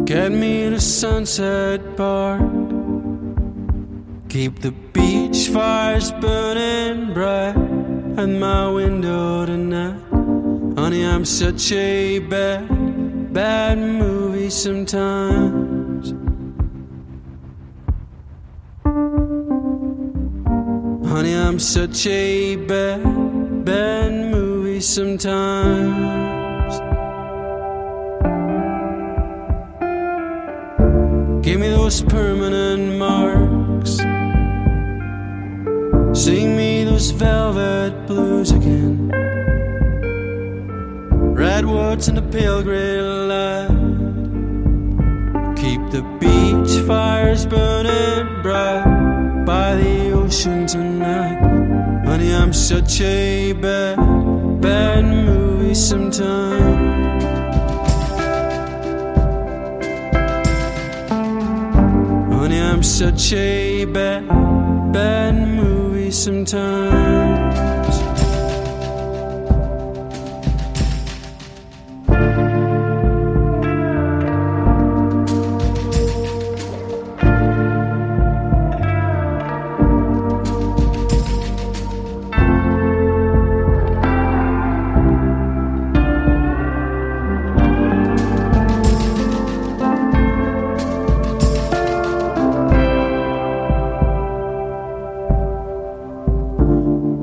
Get 0.07 0.33
me 0.33 0.71
to 0.71 0.81
Sunset 0.81 1.95
Park. 1.99 2.41
Keep 4.31 4.61
the 4.61 4.73
beach 4.95 5.49
fires 5.49 6.11
burning 6.13 7.13
bright 7.13 7.59
at 8.17 8.31
my 8.31 8.71
window 8.71 9.45
tonight. 9.45 10.01
Honey, 10.79 11.05
I'm 11.05 11.27
such 11.27 11.71
a 11.73 12.19
bad, 12.21 12.67
bad 13.35 13.77
movie 13.77 14.49
sometimes. 14.49 15.78
I'm 21.49 21.59
such 21.59 22.07
a 22.07 22.57
bad, 22.57 23.65
bad 23.65 24.13
movie 24.31 24.83
sometimes. 24.83 26.75
Give 31.43 31.59
me 31.59 31.71
those 31.71 32.03
permanent 32.03 32.99
marks. 32.99 33.97
Sing 36.13 36.55
me 36.55 36.85
those 36.85 37.13
velvet 37.13 38.07
blues 38.07 38.51
again. 38.51 39.09
Redwoods 41.35 42.09
and 42.09 42.19
the 42.19 42.29
pale 42.31 42.63
gray 42.63 43.01
light. 43.01 43.69
Keep 45.57 45.81
the 45.93 46.03
beach 46.21 46.87
fires 46.87 47.47
burning 47.47 48.43
bright 48.43 49.45
by 49.47 49.77
the 49.77 50.18
ocean 50.29 50.67
tonight. 50.67 51.39
Honey, 52.05 52.35
I'm 52.35 52.53
such 52.53 53.01
a 53.01 53.55
bad, 53.55 53.97
bad 54.61 55.03
movie 55.03 55.75
sometimes. 55.75 57.25
Honey, 62.35 62.61
I'm 62.61 62.83
such 62.83 63.33
a 63.33 63.87
bad, 63.87 64.29
bad 64.93 65.35
movie 65.49 66.11
sometimes. 66.11 67.48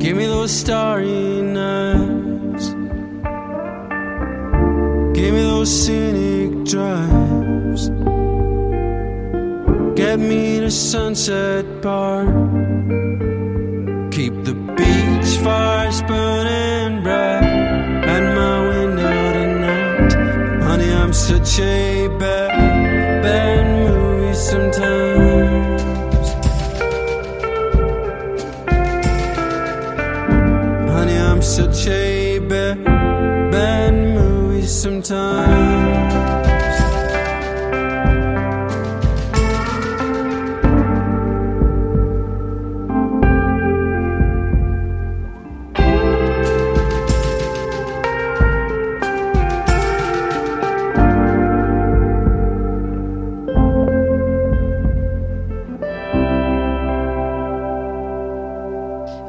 Give 0.06 0.18
me 0.18 0.28
those 0.28 0.52
starry 0.52 1.42
nights. 1.42 2.68
Give 5.18 5.34
me 5.34 5.42
those 5.42 5.72
scenic 5.84 6.64
drives. 6.64 7.90
Get 9.96 10.20
me 10.20 10.60
to 10.60 10.70
Sunset 10.70 11.66
Park. 11.82 12.28
Keep 14.12 14.44
the 14.44 14.54
beach 14.78 15.44
fires 15.44 16.04
burning 16.04 17.02
bright 17.02 18.06
at 18.06 18.36
my 18.36 18.58
window 18.70 19.34
tonight. 19.34 20.14
Honey, 20.66 20.94
I'm 20.94 21.14
such 21.14 21.60
a 21.62 21.85
On 35.08 35.12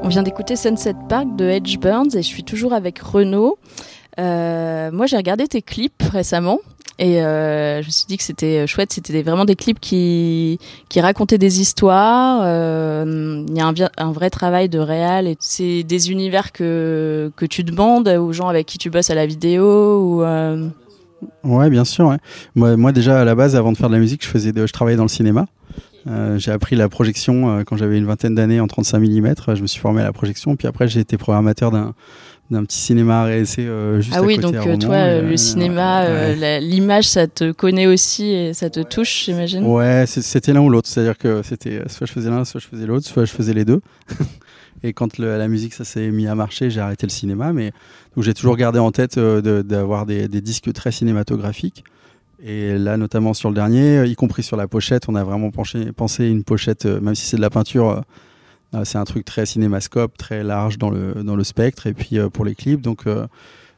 vient 0.08 0.22
d'écouter 0.22 0.56
Sunset 0.56 0.94
Park 1.10 1.36
de 1.36 1.44
Edge 1.44 1.78
Burns 1.78 2.14
et 2.14 2.22
je 2.22 2.26
suis 2.26 2.44
toujours 2.44 2.72
avec 2.72 2.98
Renaud. 2.98 3.58
Euh, 4.18 4.90
moi, 4.92 5.06
j'ai 5.06 5.16
regardé 5.16 5.46
tes 5.46 5.62
clips 5.62 6.02
récemment 6.10 6.60
et 6.98 7.22
euh, 7.22 7.82
je 7.82 7.86
me 7.86 7.90
suis 7.90 8.06
dit 8.06 8.16
que 8.16 8.22
c'était 8.22 8.66
chouette. 8.66 8.92
C'était 8.92 9.22
vraiment 9.22 9.44
des 9.44 9.56
clips 9.56 9.80
qui, 9.80 10.58
racontaient 10.96 11.38
des 11.38 11.60
histoires. 11.60 12.40
Euh, 12.44 13.44
Il 13.48 13.56
y 13.56 13.60
a 13.60 13.90
un, 13.98 14.12
vrai 14.12 14.30
travail 14.30 14.68
de 14.68 14.78
réal 14.78 15.26
et 15.26 15.36
c'est 15.38 15.82
des 15.82 16.10
univers 16.10 16.52
que, 16.52 17.30
que 17.36 17.44
tu 17.44 17.64
demandes 17.64 18.08
aux 18.08 18.32
gens 18.32 18.48
avec 18.48 18.66
qui 18.66 18.78
tu 18.78 18.90
bosses 18.90 19.10
à 19.10 19.14
la 19.14 19.26
vidéo 19.26 20.00
ou. 20.00 20.24
Ouais, 21.44 21.70
bien 21.70 21.84
sûr. 21.84 22.16
Moi, 22.54 22.92
déjà, 22.92 23.20
à 23.20 23.24
la 23.24 23.34
base, 23.34 23.56
avant 23.56 23.72
de 23.72 23.76
faire 23.76 23.88
de 23.88 23.94
la 23.94 24.00
musique, 24.00 24.26
je, 24.26 24.72
travaillais 24.72 24.96
dans 24.96 25.04
le 25.04 25.08
cinéma. 25.08 25.46
J'ai 26.36 26.52
appris 26.52 26.76
la 26.76 26.88
projection 26.88 27.64
quand 27.66 27.76
j'avais 27.76 27.98
une 27.98 28.06
vingtaine 28.06 28.34
d'années 28.34 28.60
en 28.60 28.68
35 28.68 29.00
mm. 29.00 29.34
Je 29.54 29.62
me 29.62 29.66
suis 29.66 29.80
formé 29.80 30.00
à 30.00 30.04
la 30.04 30.12
projection. 30.12 30.56
Puis 30.56 30.66
après, 30.66 30.88
j'ai 30.88 31.00
été 31.00 31.18
programmateur 31.18 31.72
d'un 32.50 32.64
petit 32.64 32.78
cinéma 32.78 33.22
à 33.22 33.26
RSC 33.26 33.58
euh, 33.60 34.00
juste 34.00 34.14
Ah 34.16 34.20
à 34.20 34.22
oui, 34.22 34.36
côté 34.36 34.46
donc 34.46 34.54
à 34.56 34.62
Romans. 34.62 34.78
toi, 34.78 34.96
Et, 34.96 35.00
euh, 35.00 35.22
le 35.30 35.36
cinéma, 35.36 36.02
euh, 36.04 36.34
ouais. 36.36 36.60
l'image, 36.60 37.08
ça 37.08 37.26
te 37.26 37.50
connaît 37.52 37.86
aussi 37.86 38.26
et 38.30 38.54
ça 38.54 38.70
te 38.70 38.80
touche, 38.80 39.24
j'imagine? 39.24 39.64
Ouais, 39.64 40.04
c'était 40.06 40.52
l'un 40.52 40.60
ou 40.60 40.70
l'autre. 40.70 40.88
C'est-à-dire 40.88 41.18
que 41.18 41.42
c'était 41.42 41.82
soit 41.88 42.06
je 42.06 42.12
faisais 42.12 42.30
l'un, 42.30 42.44
soit 42.44 42.60
je 42.60 42.66
faisais 42.68 42.86
l'autre, 42.86 43.06
soit 43.06 43.24
je 43.24 43.32
faisais 43.32 43.52
les 43.54 43.64
deux. 43.64 43.80
Et 44.82 44.92
quand 44.92 45.18
le- 45.18 45.38
la 45.38 45.48
musique 45.48 45.74
ça 45.74 45.84
s'est 45.84 46.10
mis 46.10 46.26
à 46.28 46.34
marcher, 46.34 46.70
j'ai 46.70 46.80
arrêté 46.80 47.06
le 47.06 47.10
cinéma. 47.10 47.52
Mais 47.52 47.72
donc 48.14 48.24
j'ai 48.24 48.34
toujours 48.34 48.56
gardé 48.56 48.78
en 48.78 48.92
tête 48.92 49.18
euh, 49.18 49.40
de- 49.40 49.62
d'avoir 49.62 50.06
des, 50.06 50.28
des 50.28 50.40
disques 50.40 50.72
très 50.72 50.92
cinématographiques. 50.92 51.82
Et 52.44 52.76
là, 52.76 52.96
notamment 52.98 53.32
sur 53.32 53.48
le 53.48 53.54
dernier, 53.54 53.98
euh, 53.98 54.06
y 54.06 54.14
compris 54.14 54.42
sur 54.42 54.56
la 54.58 54.68
pochette, 54.68 55.04
on 55.08 55.14
a 55.14 55.24
vraiment 55.24 55.50
penché, 55.50 55.86
pensé 55.96 56.26
une 56.28 56.44
pochette, 56.44 56.84
euh, 56.84 57.00
même 57.00 57.14
si 57.14 57.24
c'est 57.24 57.38
de 57.38 57.42
la 57.42 57.48
peinture, 57.50 58.02
c'est 58.84 58.98
un 58.98 59.04
truc 59.04 59.24
très 59.24 59.46
cinémascope, 59.46 60.16
très 60.18 60.42
large 60.42 60.78
dans 60.78 60.90
le, 60.90 61.14
dans 61.22 61.36
le 61.36 61.44
spectre. 61.44 61.86
Et 61.86 61.94
puis 61.94 62.18
euh, 62.18 62.28
pour 62.28 62.44
les 62.44 62.54
clips, 62.54 62.80
donc 62.80 63.06
euh, 63.06 63.26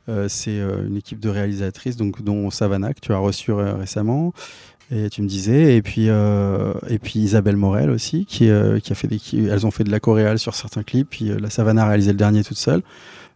euh, 0.08 0.26
c'est 0.28 0.58
euh, 0.58 0.86
une 0.86 0.96
équipe 0.96 1.20
de 1.20 1.28
réalisatrices, 1.28 1.96
donc 1.96 2.22
dont 2.22 2.50
Savannah 2.50 2.94
que 2.94 3.00
tu 3.00 3.12
as 3.12 3.18
reçu 3.18 3.50
euh, 3.52 3.74
récemment. 3.74 4.32
Et 4.90 5.10
tu 5.10 5.20
me 5.20 5.28
disais, 5.28 5.76
et 5.76 5.82
puis 5.82 6.06
euh, 6.08 6.72
et 6.88 6.98
puis 6.98 7.20
Isabelle 7.20 7.56
Morel 7.56 7.90
aussi, 7.90 8.24
qui 8.24 8.48
euh, 8.48 8.80
qui 8.80 8.90
a 8.92 8.94
fait 8.94 9.06
des, 9.06 9.18
qui- 9.18 9.44
elles 9.46 9.66
ont 9.66 9.70
fait 9.70 9.84
de 9.84 9.90
la 9.90 10.00
choréale 10.00 10.38
sur 10.38 10.54
certains 10.54 10.82
clips, 10.82 11.08
puis 11.10 11.30
euh, 11.30 11.38
la 11.38 11.50
Savannah 11.50 11.84
a 11.84 11.88
réalisé 11.88 12.12
le 12.12 12.16
dernier 12.16 12.42
toute 12.42 12.56
seule. 12.56 12.82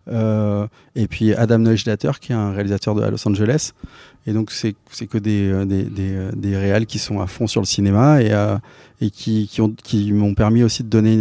Euh, 0.09 0.67
et 0.97 1.07
puis 1.07 1.33
Adam 1.35 1.59
Neusdater, 1.59 2.13
qui 2.21 2.33
est 2.33 2.35
un 2.35 2.53
réalisateur 2.53 2.95
de 2.95 3.03
Los 3.03 3.27
Angeles. 3.29 3.73
Et 4.27 4.33
donc 4.33 4.51
c'est 4.51 4.75
que 5.07 5.19
des 5.19 5.49
euh, 5.51 5.65
des 5.65 5.85
des, 5.85 6.15
euh, 6.15 6.31
des 6.35 6.57
réals 6.57 6.87
qui 6.87 6.99
sont 6.99 7.21
à 7.21 7.27
fond 7.27 7.47
sur 7.47 7.61
le 7.61 7.67
cinéma 7.67 8.21
et 8.23 8.33
et 9.01 9.11
qui 9.11 9.49
qui 9.49 9.61
ont 9.61 9.71
qui 9.71 10.13
m'ont 10.13 10.35
permis 10.35 10.63
aussi 10.65 10.83
de 10.83 10.89
donner 10.89 11.17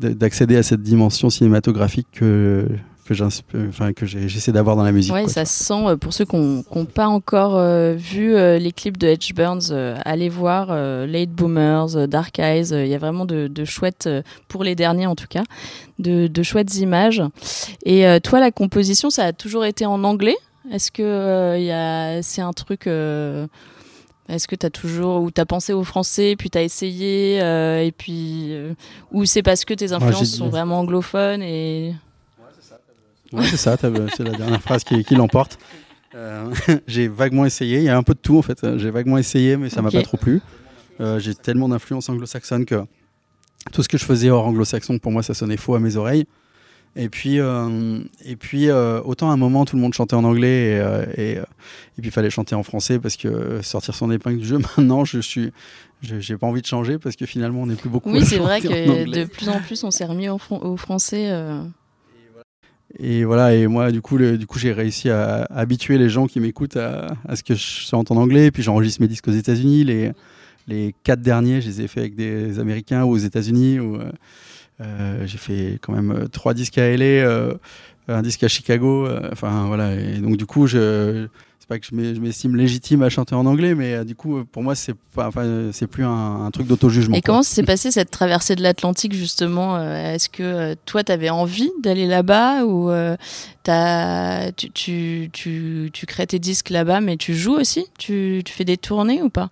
de- 0.00 0.08
d'accéder 0.10 0.56
à 0.56 0.62
cette 0.62 0.82
dimension 0.82 1.30
cinématographique 1.30 2.08
que 2.12 2.68
que 3.06 3.14
j'insp- 3.14 3.68
enfin 3.68 3.92
que 3.92 4.06
j'essaie 4.06 4.52
d'avoir 4.52 4.76
dans 4.76 4.82
la 4.82 4.92
musique. 4.92 5.12
Ouais, 5.12 5.24
quoi, 5.24 5.32
ça 5.32 5.44
se 5.44 5.64
sent. 5.64 5.86
euh, 5.86 5.96
Pour 5.96 6.12
ceux 6.12 6.24
qui 6.24 6.36
n'ont 6.36 6.84
pas 6.84 7.06
encore 7.06 7.56
euh, 7.56 7.94
vu 7.94 8.34
euh, 8.34 8.58
les 8.58 8.72
clips 8.72 8.96
de 8.98 9.08
Edge 9.08 9.32
Burns, 9.34 9.70
euh, 9.70 9.96
allez 10.04 10.28
voir 10.28 10.68
euh, 10.70 11.06
Late 11.06 11.30
Boomers, 11.30 11.96
euh, 11.96 12.06
Dark 12.06 12.38
Eyes. 12.38 12.72
euh, 12.72 12.84
Il 12.84 12.90
y 12.90 12.94
a 12.94 12.98
vraiment 12.98 13.24
de, 13.26 13.46
de 13.48 13.64
chouettes, 13.64 14.06
euh, 14.06 14.22
pour 14.48 14.64
les 14.64 14.74
derniers 14.74 15.06
en 15.06 15.14
tout 15.14 15.26
cas, 15.28 15.42
de, 15.98 16.26
de 16.26 16.42
chouettes 16.42 16.74
images. 16.76 17.22
Et 17.84 18.06
euh, 18.06 18.18
toi, 18.20 18.40
la 18.40 18.50
composition, 18.50 19.10
ça 19.10 19.24
a 19.26 19.32
toujours 19.32 19.64
été 19.64 19.86
en 19.86 20.02
anglais? 20.04 20.36
Est-ce 20.72 20.90
que 20.90 21.02
euh, 21.02 22.22
c'est 22.22 22.40
un 22.40 22.52
truc 22.54 22.86
euh, 22.86 23.46
est-ce 24.30 24.48
que 24.48 24.56
tu 24.56 24.64
as 24.64 24.70
toujours 24.70 25.20
ou 25.22 25.30
t'as 25.30 25.44
pensé 25.44 25.74
au 25.74 25.84
français 25.84 26.34
puis 26.38 26.48
t'as 26.48 26.62
essayé 26.62 27.40
euh, 27.42 27.82
et 27.84 27.92
puis 27.92 28.46
euh, 28.52 28.72
ou 29.12 29.26
c'est 29.26 29.42
parce 29.42 29.66
que 29.66 29.74
tes 29.74 29.92
influences 29.92 30.30
sont 30.38 30.48
vraiment 30.48 30.80
anglophones 30.80 31.42
et 31.42 31.94
Ouais, 33.34 33.46
c'est 33.46 33.56
ça, 33.56 33.76
t'as- 33.76 33.90
c'est 34.16 34.24
la 34.24 34.32
dernière 34.32 34.62
phrase 34.62 34.84
qui, 34.84 35.04
qui 35.04 35.14
l'emporte. 35.14 35.58
Euh, 36.14 36.52
j'ai 36.86 37.08
vaguement 37.08 37.44
essayé, 37.44 37.78
il 37.78 37.84
y 37.84 37.88
a 37.88 37.96
un 37.96 38.02
peu 38.02 38.14
de 38.14 38.18
tout 38.20 38.38
en 38.38 38.42
fait. 38.42 38.64
J'ai 38.78 38.90
vaguement 38.90 39.18
essayé, 39.18 39.56
mais 39.56 39.68
ça 39.70 39.82
m'a 39.82 39.88
Ok. 39.88 39.94
pas 39.94 40.02
trop 40.02 40.16
plu. 40.16 40.40
Euh, 41.00 41.18
j'ai 41.18 41.34
tellement 41.34 41.68
d'influence 41.68 42.08
anglo-saxonne 42.08 42.64
que 42.64 42.84
tout 43.72 43.82
ce 43.82 43.88
que 43.88 43.98
je 43.98 44.04
faisais 44.04 44.30
hors 44.30 44.46
anglo-saxon, 44.46 44.98
pour 44.98 45.10
moi, 45.10 45.22
ça 45.22 45.34
sonnait 45.34 45.56
faux 45.56 45.74
à 45.74 45.80
mes 45.80 45.96
oreilles. 45.96 46.26
Et 46.96 47.08
puis, 47.08 47.40
euh, 47.40 47.98
et 48.24 48.36
puis 48.36 48.68
euh, 48.70 49.00
autant 49.04 49.28
à 49.28 49.32
un 49.32 49.36
moment, 49.36 49.64
tout 49.64 49.74
le 49.74 49.82
monde 49.82 49.94
chantait 49.94 50.14
en 50.14 50.22
anglais 50.22 50.76
et, 50.76 50.78
euh, 50.78 51.04
et, 51.16 51.38
euh, 51.38 51.42
et 51.42 52.00
puis 52.02 52.04
il 52.04 52.10
fallait 52.12 52.30
chanter 52.30 52.54
en 52.54 52.62
français 52.62 53.00
parce 53.00 53.16
que 53.16 53.26
euh, 53.26 53.62
sortir 53.62 53.96
son 53.96 54.12
épingle 54.12 54.38
du 54.38 54.46
jeu, 54.46 54.58
maintenant, 54.78 55.04
je 55.04 55.18
suis. 55.18 55.50
J'ai 56.02 56.36
pas 56.36 56.46
envie 56.46 56.60
de 56.62 56.66
changer 56.66 56.98
parce 56.98 57.16
que 57.16 57.26
finalement, 57.26 57.62
on 57.62 57.66
n'est 57.66 57.74
plus 57.74 57.88
beaucoup. 57.88 58.12
oui 58.12 58.24
c'est 58.24 58.36
vrai 58.38 58.60
que 58.60 58.68
de 59.10 59.24
plus 59.24 59.48
en 59.48 59.58
plus 59.60 59.82
on 59.82 59.90
s'est 59.90 60.04
remis 60.04 60.28
au, 60.28 60.38
fran- 60.38 60.60
au 60.60 60.76
français 60.76 61.30
euh. 61.30 61.62
Et 62.98 63.24
voilà, 63.24 63.54
et 63.54 63.66
moi, 63.66 63.90
du 63.90 64.00
coup, 64.00 64.18
du 64.18 64.46
coup, 64.46 64.58
j'ai 64.58 64.72
réussi 64.72 65.10
à, 65.10 65.42
habituer 65.50 65.98
les 65.98 66.08
gens 66.08 66.26
qui 66.26 66.38
m'écoutent 66.40 66.76
à, 66.76 67.16
ce 67.34 67.42
que 67.42 67.54
je 67.54 67.60
chante 67.60 68.10
en 68.10 68.16
anglais. 68.16 68.50
Puis 68.50 68.62
j'enregistre 68.62 69.00
mes 69.00 69.08
disques 69.08 69.28
aux 69.28 69.32
États-Unis. 69.32 69.84
Les, 69.84 70.12
les 70.68 70.94
quatre 71.02 71.20
derniers, 71.20 71.60
je 71.60 71.68
les 71.68 71.80
ai 71.82 71.88
fait 71.88 72.00
avec 72.00 72.14
des 72.14 72.58
Américains 72.58 73.04
ou 73.04 73.10
aux 73.10 73.18
États-Unis. 73.18 73.78
Euh, 73.78 73.98
euh, 74.80 75.26
j'ai 75.26 75.38
fait 75.38 75.78
quand 75.80 75.92
même 75.92 76.10
euh, 76.10 76.26
trois 76.26 76.52
disques 76.52 76.78
à 76.78 76.96
LA, 76.96 77.04
euh, 77.04 77.54
un 78.08 78.22
disque 78.22 78.42
à 78.42 78.48
Chicago. 78.48 79.08
Enfin 79.32 79.66
voilà. 79.66 79.94
Et 79.94 80.18
donc 80.18 80.36
du 80.36 80.46
coup, 80.46 80.66
je 80.66 81.26
c'est 81.64 81.68
pas 81.68 81.78
que 81.78 81.86
je 81.90 81.94
m'es- 81.94 82.14
je 82.14 82.20
m'estime 82.20 82.56
légitime 82.56 83.02
à 83.02 83.08
chanter 83.08 83.34
en 83.34 83.46
anglais, 83.46 83.74
mais 83.74 83.94
euh, 83.94 84.04
du 84.04 84.14
coup, 84.14 84.44
pour 84.44 84.62
moi, 84.62 84.74
c'est 84.74 84.92
pas, 85.14 85.28
enfin, 85.28 85.70
c'est 85.72 85.86
plus 85.86 86.04
un, 86.04 86.44
un 86.44 86.50
truc 86.50 86.66
d'auto-jugement. 86.66 87.16
Et 87.16 87.22
comment 87.22 87.42
s'est 87.42 87.62
passé 87.62 87.90
cette 87.90 88.10
traversée 88.10 88.54
de 88.54 88.62
l'Atlantique 88.62 89.14
justement 89.14 89.76
euh, 89.76 90.12
Est-ce 90.12 90.28
que 90.28 90.42
euh, 90.42 90.74
toi, 90.84 91.02
tu 91.02 91.10
avais 91.10 91.30
envie 91.30 91.70
d'aller 91.82 92.06
là-bas 92.06 92.64
ou 92.66 92.90
t'as- 93.62 94.52
tu, 94.52 94.70
tu, 94.72 95.30
tu, 95.32 95.90
tu 95.92 96.06
crées 96.06 96.26
tes 96.26 96.38
disques 96.38 96.70
là-bas, 96.70 97.00
mais 97.00 97.16
tu 97.16 97.34
joues 97.34 97.54
aussi? 97.56 97.86
Tu, 97.98 98.42
tu 98.44 98.52
fais 98.52 98.64
des 98.64 98.76
tournées 98.76 99.22
ou 99.22 99.30
pas? 99.30 99.48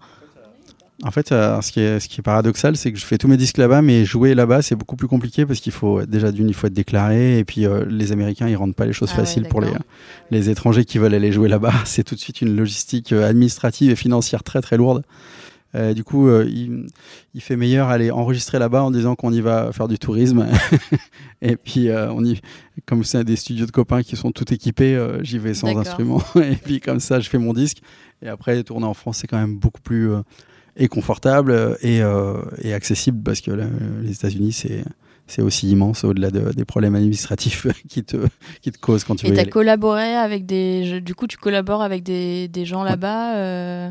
En 1.04 1.11
fait, 1.11 1.32
euh, 1.32 1.61
ce, 1.61 1.73
qui 1.73 1.80
est, 1.80 1.99
ce 1.99 2.09
qui 2.09 2.21
est 2.21 2.23
paradoxal, 2.23 2.76
c'est 2.76 2.92
que 2.92 2.99
je 2.99 3.04
fais 3.04 3.18
tous 3.18 3.28
mes 3.28 3.37
disques 3.37 3.59
là-bas, 3.59 3.82
mais 3.82 4.04
jouer 4.04 4.35
là-bas, 4.35 4.62
c'est 4.62 4.76
beaucoup 4.76 4.97
plus 4.97 5.09
compliqué 5.09 5.44
parce 5.44 5.61
qu'il 5.61 5.73
faut 5.73 6.06
déjà 6.06 6.30
d'une, 6.30 6.49
il 6.49 6.54
faut 6.54 6.68
être 6.68 6.73
déclaré, 6.73 7.38
et 7.38 7.44
puis 7.44 7.66
euh, 7.66 7.85
les 7.88 8.12
Américains, 8.12 8.49
ils 8.49 8.56
rendent 8.56 8.76
pas 8.76 8.87
les 8.87 8.92
choses 8.92 9.11
Ah 9.12 9.18
ouais, 9.18 9.25
faciles 9.25 9.49
pour 9.49 9.61
les, 9.61 9.68
d'accord. 9.68 9.82
les 10.30 10.49
étrangers 10.49 10.85
qui 10.85 10.99
veulent 10.99 11.14
aller 11.14 11.32
jouer 11.32 11.49
là-bas. 11.49 11.73
C'est 11.85 12.04
tout 12.04 12.14
de 12.14 12.21
suite 12.21 12.40
une 12.40 12.54
logistique 12.54 13.12
euh, 13.12 13.28
administrative 13.28 13.90
et 13.90 13.97
financière 13.97 14.42
très 14.42 14.61
très 14.61 14.76
lourde. 14.76 15.02
Euh, 15.75 15.94
du 15.94 16.04
coup, 16.04 16.28
euh, 16.28 16.44
il, 16.47 16.87
il 17.35 17.40
fait 17.40 17.56
meilleur 17.56 17.88
aller 17.88 18.11
enregistrer 18.11 18.59
là-bas 18.59 18.82
en 18.82 18.90
disant 18.90 19.14
qu'on 19.14 19.32
y 19.32 19.40
va 19.40 19.73
faire 19.73 19.88
du 19.88 19.99
tourisme. 19.99 20.47
et 21.42 21.56
puis, 21.56 21.88
euh, 21.88 22.12
on 22.12 22.25
y, 22.25 22.40
comme 22.87 23.04
c'est 23.04 23.25
des 23.25 23.37
studios 23.37 23.64
de 23.64 23.71
copains 23.71 24.02
qui 24.02 24.16
sont 24.16 24.32
tout 24.32 24.52
équipés, 24.52 24.94
euh, 24.94 25.23
j'y 25.23 25.38
vais 25.38 25.54
sans 25.54 25.76
instrument. 25.78 26.23
et 26.37 26.56
puis, 26.56 26.80
comme 26.80 27.00
ça, 27.00 27.21
je 27.21 27.28
fais 27.30 27.38
mon 27.38 27.54
disque. 27.54 27.78
Et 28.23 28.28
après, 28.28 28.62
tourner 28.64 28.87
en 28.87 28.94
France, 28.94 29.18
c'est 29.18 29.26
quand 29.26 29.38
même 29.38 29.56
beaucoup 29.56 29.80
plus 29.80 30.12
euh, 30.12 30.21
et 30.76 30.88
confortable 30.88 31.50
euh, 31.52 31.75
et, 31.83 32.02
euh, 32.02 32.41
et 32.62 32.73
accessible 32.75 33.23
parce 33.23 33.41
que 33.41 33.50
là, 33.50 33.64
les 34.02 34.12
États-Unis, 34.12 34.52
c'est 34.52 34.85
c'est 35.29 35.41
aussi 35.41 35.71
immense 35.71 36.02
au-delà 36.05 36.31
de- 36.31 36.52
des 36.52 36.64
problèmes 36.64 36.95
administratifs 36.97 37.67
qui 37.88 38.02
te, 38.05 38.17
qui 38.61 38.71
te 38.73 38.79
causent 38.79 39.05
quand 39.05 39.14
tu 39.14 39.26
Et 39.26 39.29
veux 39.29 39.35
y 39.35 39.37
t'as 39.37 39.43
aller. 39.43 39.50
collaboré 39.50 40.14
avec 40.17 40.45
des. 40.47 40.85
je- 40.85 40.97
Du 40.97 41.14
coup, 41.14 41.26
tu 41.26 41.37
collabores 41.38 41.81
avec 41.83 42.02
des, 42.02 42.49
des 42.49 42.64
gens 42.64 42.83
là-bas. 42.83 43.37
euh, 43.37 43.91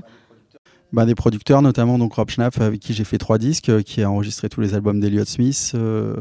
Bah, 0.91 1.05
des 1.05 1.15
producteurs, 1.15 1.61
notamment 1.61 1.97
donc 1.97 2.13
Rob 2.15 2.29
Schnapp, 2.29 2.59
avec 2.59 2.81
qui 2.81 2.93
j'ai 2.93 3.05
fait 3.05 3.17
trois 3.17 3.37
disques, 3.37 3.69
euh, 3.69 3.81
qui 3.81 4.03
a 4.03 4.11
enregistré 4.11 4.49
tous 4.49 4.59
les 4.59 4.73
albums 4.73 4.99
d'Eliott 4.99 5.27
Smith, 5.27 5.71
euh, 5.73 6.17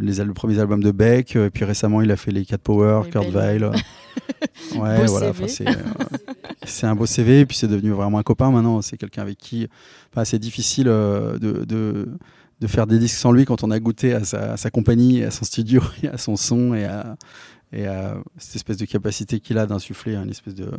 les, 0.00 0.20
al- 0.20 0.32
premiers 0.32 0.60
albums 0.60 0.82
de 0.82 0.92
Beck, 0.92 1.34
et 1.34 1.50
puis 1.50 1.64
récemment 1.64 2.00
il 2.00 2.10
a 2.12 2.16
fait 2.16 2.30
les 2.30 2.44
Cat 2.46 2.58
Power, 2.58 3.00
Les 3.06 3.10
Kurt. 3.10 3.26
Weill. 3.32 3.64
ouais, 4.76 4.96
Beau 5.06 5.06
voilà, 5.06 5.32
c'est, 5.48 5.64
c'est 6.66 6.86
un 6.86 6.94
beau 6.94 7.06
CV, 7.06 7.40
et 7.40 7.46
puis 7.46 7.56
c'est 7.56 7.68
devenu 7.68 7.90
vraiment 7.90 8.18
un 8.18 8.22
copain 8.22 8.50
maintenant. 8.50 8.82
C'est 8.82 8.96
quelqu'un 8.96 9.22
avec 9.22 9.38
qui 9.38 9.68
enfin, 10.12 10.24
c'est 10.24 10.38
difficile 10.38 10.88
euh, 10.88 11.38
de, 11.38 12.08
faire 12.66 12.86
des 12.86 12.98
disques 12.98 13.16
sans 13.16 13.30
lui 13.30 13.44
quand 13.44 13.62
on 13.62 13.70
a 13.70 13.78
goûté 13.78 14.14
à 14.14 14.24
sa, 14.24 14.70
compagnie, 14.70 15.22
à 15.22 15.30
son 15.30 15.44
studio, 15.44 15.82
à 16.12 16.16
son 16.16 16.36
son, 16.36 16.74
et 16.74 16.84
à, 16.84 17.16
et 17.72 17.86
à 17.86 18.16
cette 18.38 18.56
espèce 18.56 18.78
de 18.78 18.86
capacité 18.86 19.40
qu'il 19.40 19.58
a 19.58 19.66
d'insuffler 19.66 20.16
une 20.16 20.30
espèce 20.30 20.54
de, 20.54 20.70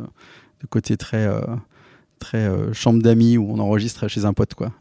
côté 0.68 0.96
très. 0.96 1.26
euh, 1.26 1.40
euh, 2.34 2.72
chambre 2.72 3.02
d'amis 3.02 3.36
où 3.36 3.52
on 3.52 3.58
enregistre 3.58 4.08
chez 4.08 4.24
un 4.24 4.32
pote 4.32 4.54
quoi. 4.54 4.72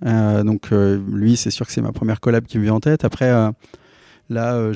Donc 0.44 0.72
lui 0.72 1.36
c'est 1.36 1.52
sûr 1.52 1.68
que 1.68 1.74
c'est 1.74 1.82
ma 1.82 1.92
première 1.92 2.22
collab 2.22 2.46
qui 2.46 2.58
me 2.58 2.64
vient 2.64 2.74
en 2.74 2.80
tête. 2.80 3.04
Après 3.04 3.30
là 4.30 4.72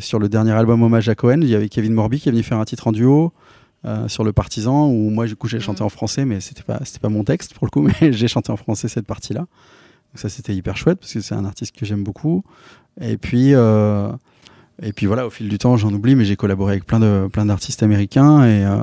sur 0.00 0.18
le 0.18 0.28
dernier 0.28 0.50
album 0.50 0.82
hommage 0.82 1.08
à 1.08 1.14
Cohen 1.14 1.40
il 1.40 1.48
y 1.48 1.54
avait 1.54 1.68
Kevin 1.68 1.94
Morby 1.94 2.20
qui 2.20 2.28
est 2.28 2.32
venu 2.32 2.42
faire 2.42 2.58
un 2.58 2.64
titre 2.64 2.88
en 2.88 2.92
duo 2.92 3.32
euh, 3.86 4.08
sur 4.08 4.24
le 4.24 4.32
Partisan 4.32 4.88
où 4.88 5.10
moi 5.10 5.26
du 5.26 5.36
coup 5.36 5.48
j'ai 5.48 5.60
chanté 5.60 5.80
Mhm. 5.80 5.86
en 5.86 5.88
français 5.88 6.24
mais 6.24 6.40
c'était 6.40 6.62
pas 6.62 6.80
c'était 6.84 6.98
pas 6.98 7.08
mon 7.08 7.24
texte 7.24 7.54
pour 7.54 7.66
le 7.66 7.70
coup 7.70 7.88
mais 8.00 8.12
j'ai 8.12 8.28
chanté 8.28 8.52
en 8.52 8.56
français 8.56 8.88
cette 8.88 9.06
partie 9.06 9.32
là. 9.32 9.40
Donc 9.40 9.48
ça 10.16 10.28
c'était 10.28 10.54
hyper 10.54 10.76
chouette 10.76 10.98
parce 10.98 11.12
que 11.12 11.20
c'est 11.20 11.34
un 11.34 11.44
artiste 11.44 11.74
que 11.76 11.86
j'aime 11.86 12.02
beaucoup. 12.04 12.42
Et 13.00 13.16
puis 13.16 13.54
euh, 13.54 14.10
et 14.82 14.92
puis 14.92 15.06
voilà, 15.06 15.26
au 15.26 15.30
fil 15.30 15.48
du 15.48 15.58
temps, 15.58 15.76
j'en 15.76 15.92
oublie, 15.92 16.14
mais 16.16 16.24
j'ai 16.24 16.36
collaboré 16.36 16.72
avec 16.72 16.86
plein 16.86 17.00
de 17.00 17.28
plein 17.32 17.46
d'artistes 17.46 17.82
américains 17.82 18.44
et 18.44 18.64
euh, 18.64 18.82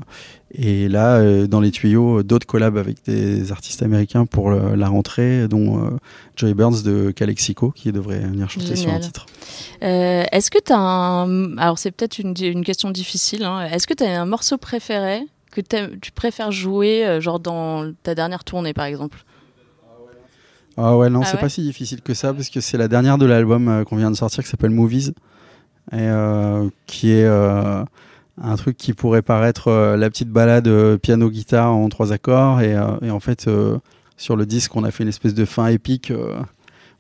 et 0.51 0.87
là, 0.87 1.17
euh, 1.17 1.45
dans 1.45 1.59
les 1.59 1.71
tuyaux, 1.71 2.23
d'autres 2.23 2.47
collabs 2.47 2.77
avec 2.77 3.03
des 3.05 3.51
artistes 3.51 3.83
américains 3.83 4.25
pour 4.25 4.49
le- 4.49 4.75
la 4.75 4.87
rentrée, 4.87 5.47
dont 5.49 5.83
euh, 5.85 5.89
Joey 6.37 6.53
Burns 6.53 6.83
de 6.83 7.11
Calexico 7.11 7.69
qui 7.71 7.91
devrait 7.91 8.19
venir 8.19 8.49
chanter 8.49 8.77
sur 8.77 8.89
un 8.91 8.99
titre. 8.99 9.25
euh, 9.83 10.23
Est-ce 10.31 10.49
que 10.49 10.59
t'as 10.59 10.77
un. 10.77 11.57
Alors, 11.57 11.77
c'est 11.77 11.91
peut-être 11.91 12.17
une, 12.19 12.33
une 12.41 12.63
question 12.63 12.91
difficile. 12.91 13.43
hein. 13.43 13.67
Est-ce 13.71 13.87
que 13.87 13.93
t'as 13.93 14.09
un 14.21 14.25
morceau 14.25 14.57
préféré 14.57 15.21
que 15.51 15.59
tu 15.99 16.11
préfères 16.13 16.51
jouer, 16.53 17.05
euh, 17.05 17.19
genre 17.19 17.39
dans 17.41 17.91
ta 18.03 18.15
dernière 18.15 18.43
tournée, 18.45 18.73
par 18.73 18.85
exemple? 18.85 19.25
Ah 20.77 20.95
ouais, 20.95 21.09
non, 21.09 21.21
Ah 21.23 21.25
c'est 21.25 21.35
ouais? 21.35 21.41
pas 21.41 21.49
si 21.49 21.61
difficile 21.61 22.01
que 22.01 22.13
ça 22.13 22.33
parce 22.33 22.49
que 22.49 22.61
c'est 22.61 22.77
la 22.77 22.87
dernière 22.87 23.17
de 23.17 23.25
l'album 23.25 23.67
euh, 23.67 23.83
qu'on 23.83 23.95
vient 23.95 24.11
de 24.11 24.15
sortir 24.15 24.43
qui 24.43 24.49
s'appelle 24.49 24.69
Movies 24.69 25.11
et 25.91 25.97
euh, 25.99 26.69
qui 26.85 27.11
est 27.11 27.25
euh, 27.25 27.83
un 28.41 28.55
truc 28.55 28.77
qui 28.77 28.93
pourrait 28.93 29.21
paraître 29.21 29.67
euh, 29.69 29.97
la 29.97 30.09
petite 30.09 30.29
balade 30.29 30.67
euh, 30.67 30.97
piano-guitare 30.97 31.73
en 31.73 31.89
trois 31.89 32.11
accords. 32.13 32.61
Et, 32.61 32.75
et 33.01 33.11
en 33.11 33.19
fait 33.19 33.49
sur 34.17 34.35
le 34.35 34.45
disque 34.45 34.75
on 34.75 34.83
a 34.83 34.91
fait 34.91 35.03
une 35.03 35.09
espèce 35.09 35.33
de 35.33 35.45
fin 35.45 35.67
épique 35.67 36.11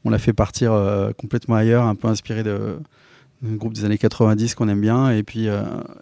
on 0.05 0.09
l'a 0.09 0.19
fait 0.19 0.33
partir 0.33 0.71
euh, 0.73 1.11
complètement 1.11 1.55
ailleurs 1.55 1.83
un 1.83 1.95
peu 1.95 2.07
inspiré 2.07 2.43
de 2.43 2.79
d'un 3.43 3.55
groupe 3.55 3.73
des 3.73 3.85
années 3.85 3.99
90 3.99 4.55
qu'on 4.55 4.67
aime 4.67 4.81
bien. 4.81 5.11
Et 5.11 5.21
puis 5.21 5.47
euh, 5.47 5.61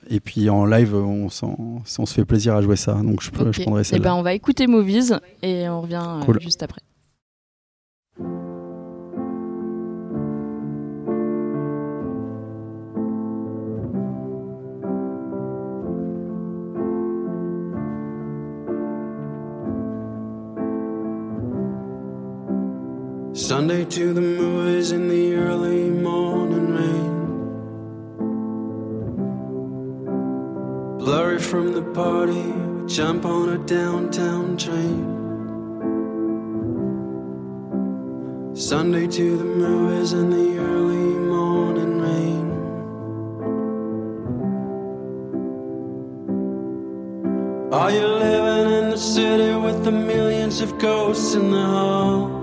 et 0.10 0.22
puis 0.22 0.50
en 0.50 0.66
live 0.66 0.96
on, 0.96 1.30
se 1.30 2.14
fait 2.14 2.24
plaisir 2.24 2.56
à 2.56 2.62
jouer 2.62 2.78
ça. 2.78 2.94
Donc 2.94 3.22
je, 3.22 3.30
je 3.36 3.42
Ok. 3.42 3.62
prendrai 3.64 3.82
Eh 3.82 3.84
celle-là 3.84 4.04
ben, 4.10 4.16
on 4.16 4.22
va 4.22 4.34
écouter 4.34 4.68
Movies 4.68 5.14
et 5.42 5.68
on 5.68 5.82
revient 5.82 6.02
euh, 6.06 6.40
juste 6.40 6.64
après. 6.64 6.82
Sunday 23.48 23.86
to 23.86 24.12
the 24.12 24.22
movies 24.22 24.92
in 24.92 25.08
the 25.08 25.36
early 25.36 25.88
morning 25.92 26.74
rain. 26.74 27.14
Blurry 30.98 31.38
from 31.38 31.72
the 31.74 31.84
party, 31.94 32.52
jump 32.88 33.24
on 33.24 33.50
a 33.50 33.60
downtown 33.60 34.58
train. 34.58 35.06
Sunday 38.56 39.06
to 39.06 39.38
the 39.38 39.46
movies 39.46 40.14
in 40.14 40.32
the 40.32 40.58
early 40.58 41.14
morning 41.36 42.02
rain. 42.02 42.48
Are 47.72 47.92
you 47.92 48.08
living 48.08 48.74
in 48.74 48.90
the 48.90 48.98
city 48.98 49.54
with 49.56 49.84
the 49.86 49.92
millions 49.92 50.62
of 50.62 50.80
ghosts 50.80 51.36
in 51.36 51.52
the 51.52 51.64
hall? 51.64 52.35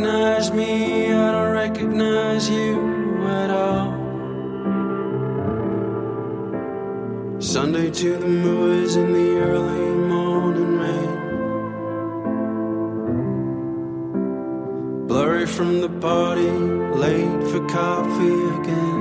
Recognize 0.00 0.50
me, 0.52 1.12
I 1.12 1.32
don't 1.32 1.52
recognize 1.52 2.48
you 2.48 3.26
at 3.26 3.50
all. 3.50 3.92
Sunday 7.38 7.90
to 7.90 8.16
the 8.16 8.26
movies 8.26 8.96
in 8.96 9.12
the 9.12 9.38
early 9.40 9.90
morning 10.08 10.78
rain. 10.78 11.16
Blurry 15.06 15.46
from 15.46 15.80
the 15.82 15.90
party, 16.00 16.50
late 17.04 17.42
for 17.50 17.66
coffee 17.68 18.42
again. 18.58 19.00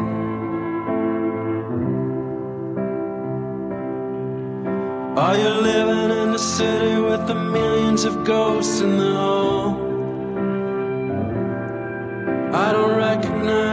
Are 5.17 5.37
you 5.37 5.49
living 5.71 6.11
in 6.21 6.31
the 6.33 6.39
city 6.39 6.99
with 6.99 7.25
the 7.27 7.35
millions 7.35 8.03
of 8.03 8.25
ghosts 8.25 8.81
in 8.81 8.97
the 8.97 9.13
hall? 9.13 9.78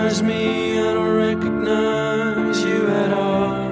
Recognize 0.07 0.23
me, 0.23 0.79
I 0.79 0.95
don't 0.95 1.17
recognize 1.17 2.61
you 2.63 2.87
at 2.87 3.13
all. 3.13 3.71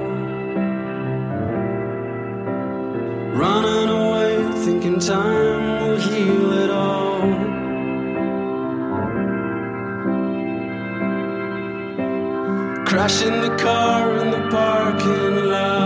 Running 3.41 3.89
away, 3.89 4.53
thinking 4.65 4.99
time 4.99 5.81
will 5.81 5.97
heal 5.97 6.53
it 6.65 6.71
all. 6.71 7.21
Crashing 12.85 13.41
the 13.41 13.57
car 13.57 14.17
in 14.17 14.31
the 14.33 14.43
parking 14.51 15.37
lot. 15.53 15.85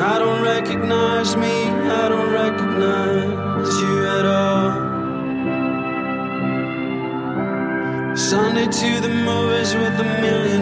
I 0.00 0.18
don't 0.18 0.42
recognize 0.42 1.36
me, 1.36 1.54
I 2.02 2.08
don't 2.08 2.32
recognize 2.32 3.80
you 3.82 4.06
at 4.06 4.24
all. 4.24 4.47
to 8.66 9.00
the 9.00 9.08
movers 9.08 9.72
with 9.76 10.00
a 10.00 10.20
million 10.20 10.57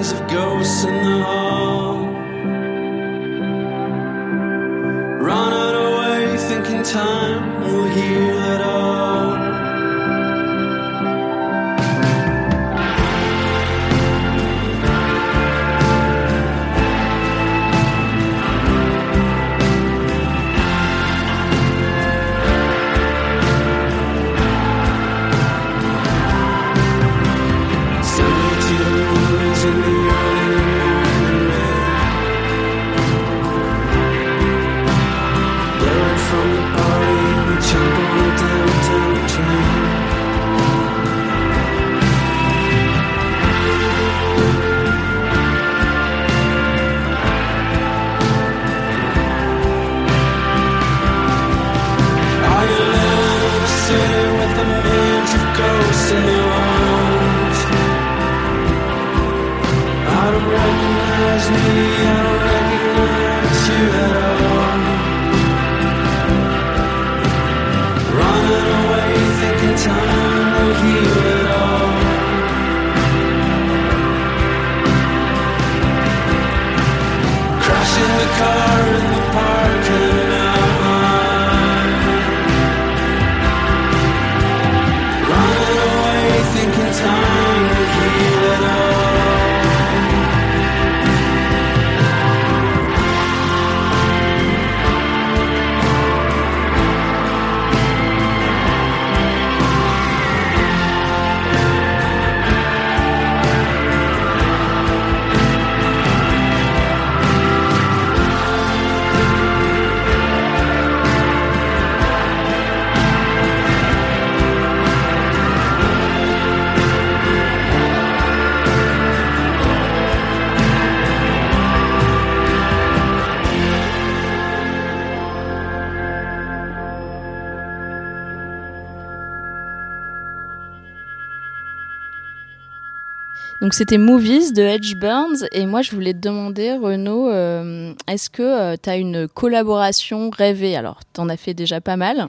c'était 133.77 133.99
Movies 133.99 134.53
de 134.55 134.63
Edge 134.63 134.95
Burns 135.01 135.45
et 135.53 135.67
moi 135.67 135.83
je 135.83 135.91
voulais 135.91 136.15
te 136.15 136.19
demander 136.19 136.73
Renaud, 136.77 137.29
euh, 137.29 137.93
est-ce 138.09 138.31
que 138.31 138.77
tu 138.77 138.89
as 138.89 138.97
une 138.97 139.29
collaboration 139.29 140.31
rêvée? 140.31 140.77
Alors 140.77 141.01
t'en 141.13 141.29
as 141.29 141.37
fait 141.37 141.53
déjà 141.55 141.81
pas 141.83 141.97
mal, 141.97 142.29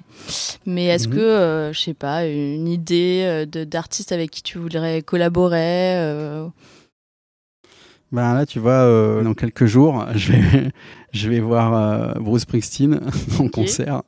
mais 0.66 0.86
est-ce 0.88 1.08
Mhm. 1.08 1.14
que 1.16 1.20
euh, 1.20 1.74
je 1.74 1.80
sais 1.80 1.94
pas 1.94 2.26
une 2.26 2.68
idée 2.68 3.24
euh, 3.26 3.46
de- 3.46 3.64
d'artiste 3.64 4.12
avec 4.12 4.30
qui 4.32 4.44
tu 4.44 4.58
voudrais 4.58 5.02
collaborer 5.02 5.96
euh, 5.98 6.48
Ben 8.12 8.34
là, 8.34 8.46
tu 8.46 8.60
vois, 8.60 8.72
euh, 8.74 9.24
dans 9.24 9.34
quelques 9.34 9.66
jours, 9.66 10.06
je 10.16 10.34
vais, 10.34 10.72
je 11.14 11.30
vais 11.30 11.40
voir 11.40 11.74
euh, 11.76 12.14
Bruce 12.20 12.42
Springsteen 12.44 13.00
en 13.40 13.48
concert. 13.48 14.04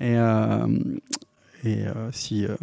Et, 0.00 0.16
euh, 0.16 0.66
et 1.64 1.86
euh, 1.86 1.92
si, 2.12 2.44
euh, 2.44 2.56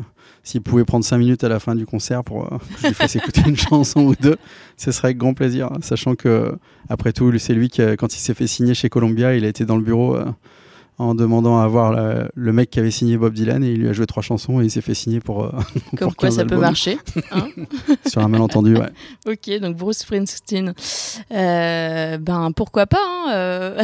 s'il 0.43 0.61
pouvait 0.61 0.83
prendre 0.85 1.05
5 1.05 1.17
minutes 1.17 1.43
à 1.43 1.49
la 1.49 1.59
fin 1.59 1.75
du 1.75 1.85
concert 1.85 2.23
pour 2.23 2.45
euh, 2.51 2.57
que 2.57 2.81
je 2.81 2.87
lui 2.87 2.93
fasse 2.93 3.15
écouter 3.15 3.41
une 3.47 3.57
chanson 3.69 4.01
ou 4.01 4.15
deux, 4.19 4.35
ce 4.77 4.91
serait 4.91 5.07
avec 5.09 5.17
grand 5.17 5.33
plaisir. 5.33 5.67
hein, 5.71 5.77
Sachant 5.81 6.15
que, 6.15 6.53
après 6.89 7.13
tout, 7.13 7.31
c'est 7.39 7.53
lui 7.53 7.69
qui, 7.69 7.81
quand 7.97 8.13
il 8.15 8.19
s'est 8.19 8.33
fait 8.33 8.47
signer 8.47 8.73
chez 8.73 8.89
Columbia, 8.89 9.35
il 9.35 9.45
a 9.45 9.47
été 9.47 9.65
dans 9.65 9.77
le 9.77 9.83
bureau 9.83 10.15
euh, 10.17 10.25
en 10.97 11.15
demandant 11.15 11.59
à 11.59 11.67
voir 11.67 11.93
la- 11.93 12.27
le 12.35 12.51
mec 12.51 12.69
qui 12.71 12.79
avait 12.79 12.91
signé 12.91 13.15
Bob 13.17 13.33
Dylan 13.33 13.63
et 13.63 13.71
il 13.71 13.79
lui 13.79 13.87
a 13.87 13.93
joué 13.93 14.05
trois 14.05 14.21
chansons 14.21 14.59
et 14.59 14.65
il 14.65 14.69
s'est 14.71 14.81
fait 14.81 14.93
signer 14.93 15.21
pour, 15.21 15.45
euh, 15.45 15.51
Comme 15.97 16.09
pour 16.09 16.15
quoi 16.17 16.27
15 16.27 16.35
ça 16.35 16.45
peut 16.45 16.57
marcher. 16.57 16.97
sur 18.05 18.21
un 18.21 18.27
malentendu. 18.27 18.75
Ouais. 18.75 18.89
Ok, 19.25 19.49
donc 19.61 19.77
Bruce 19.77 19.99
Springsteen. 19.99 20.73
Euh, 21.31 22.17
ben 22.17 22.51
pourquoi 22.53 22.85
pas 22.85 22.97
hein, 23.29 23.75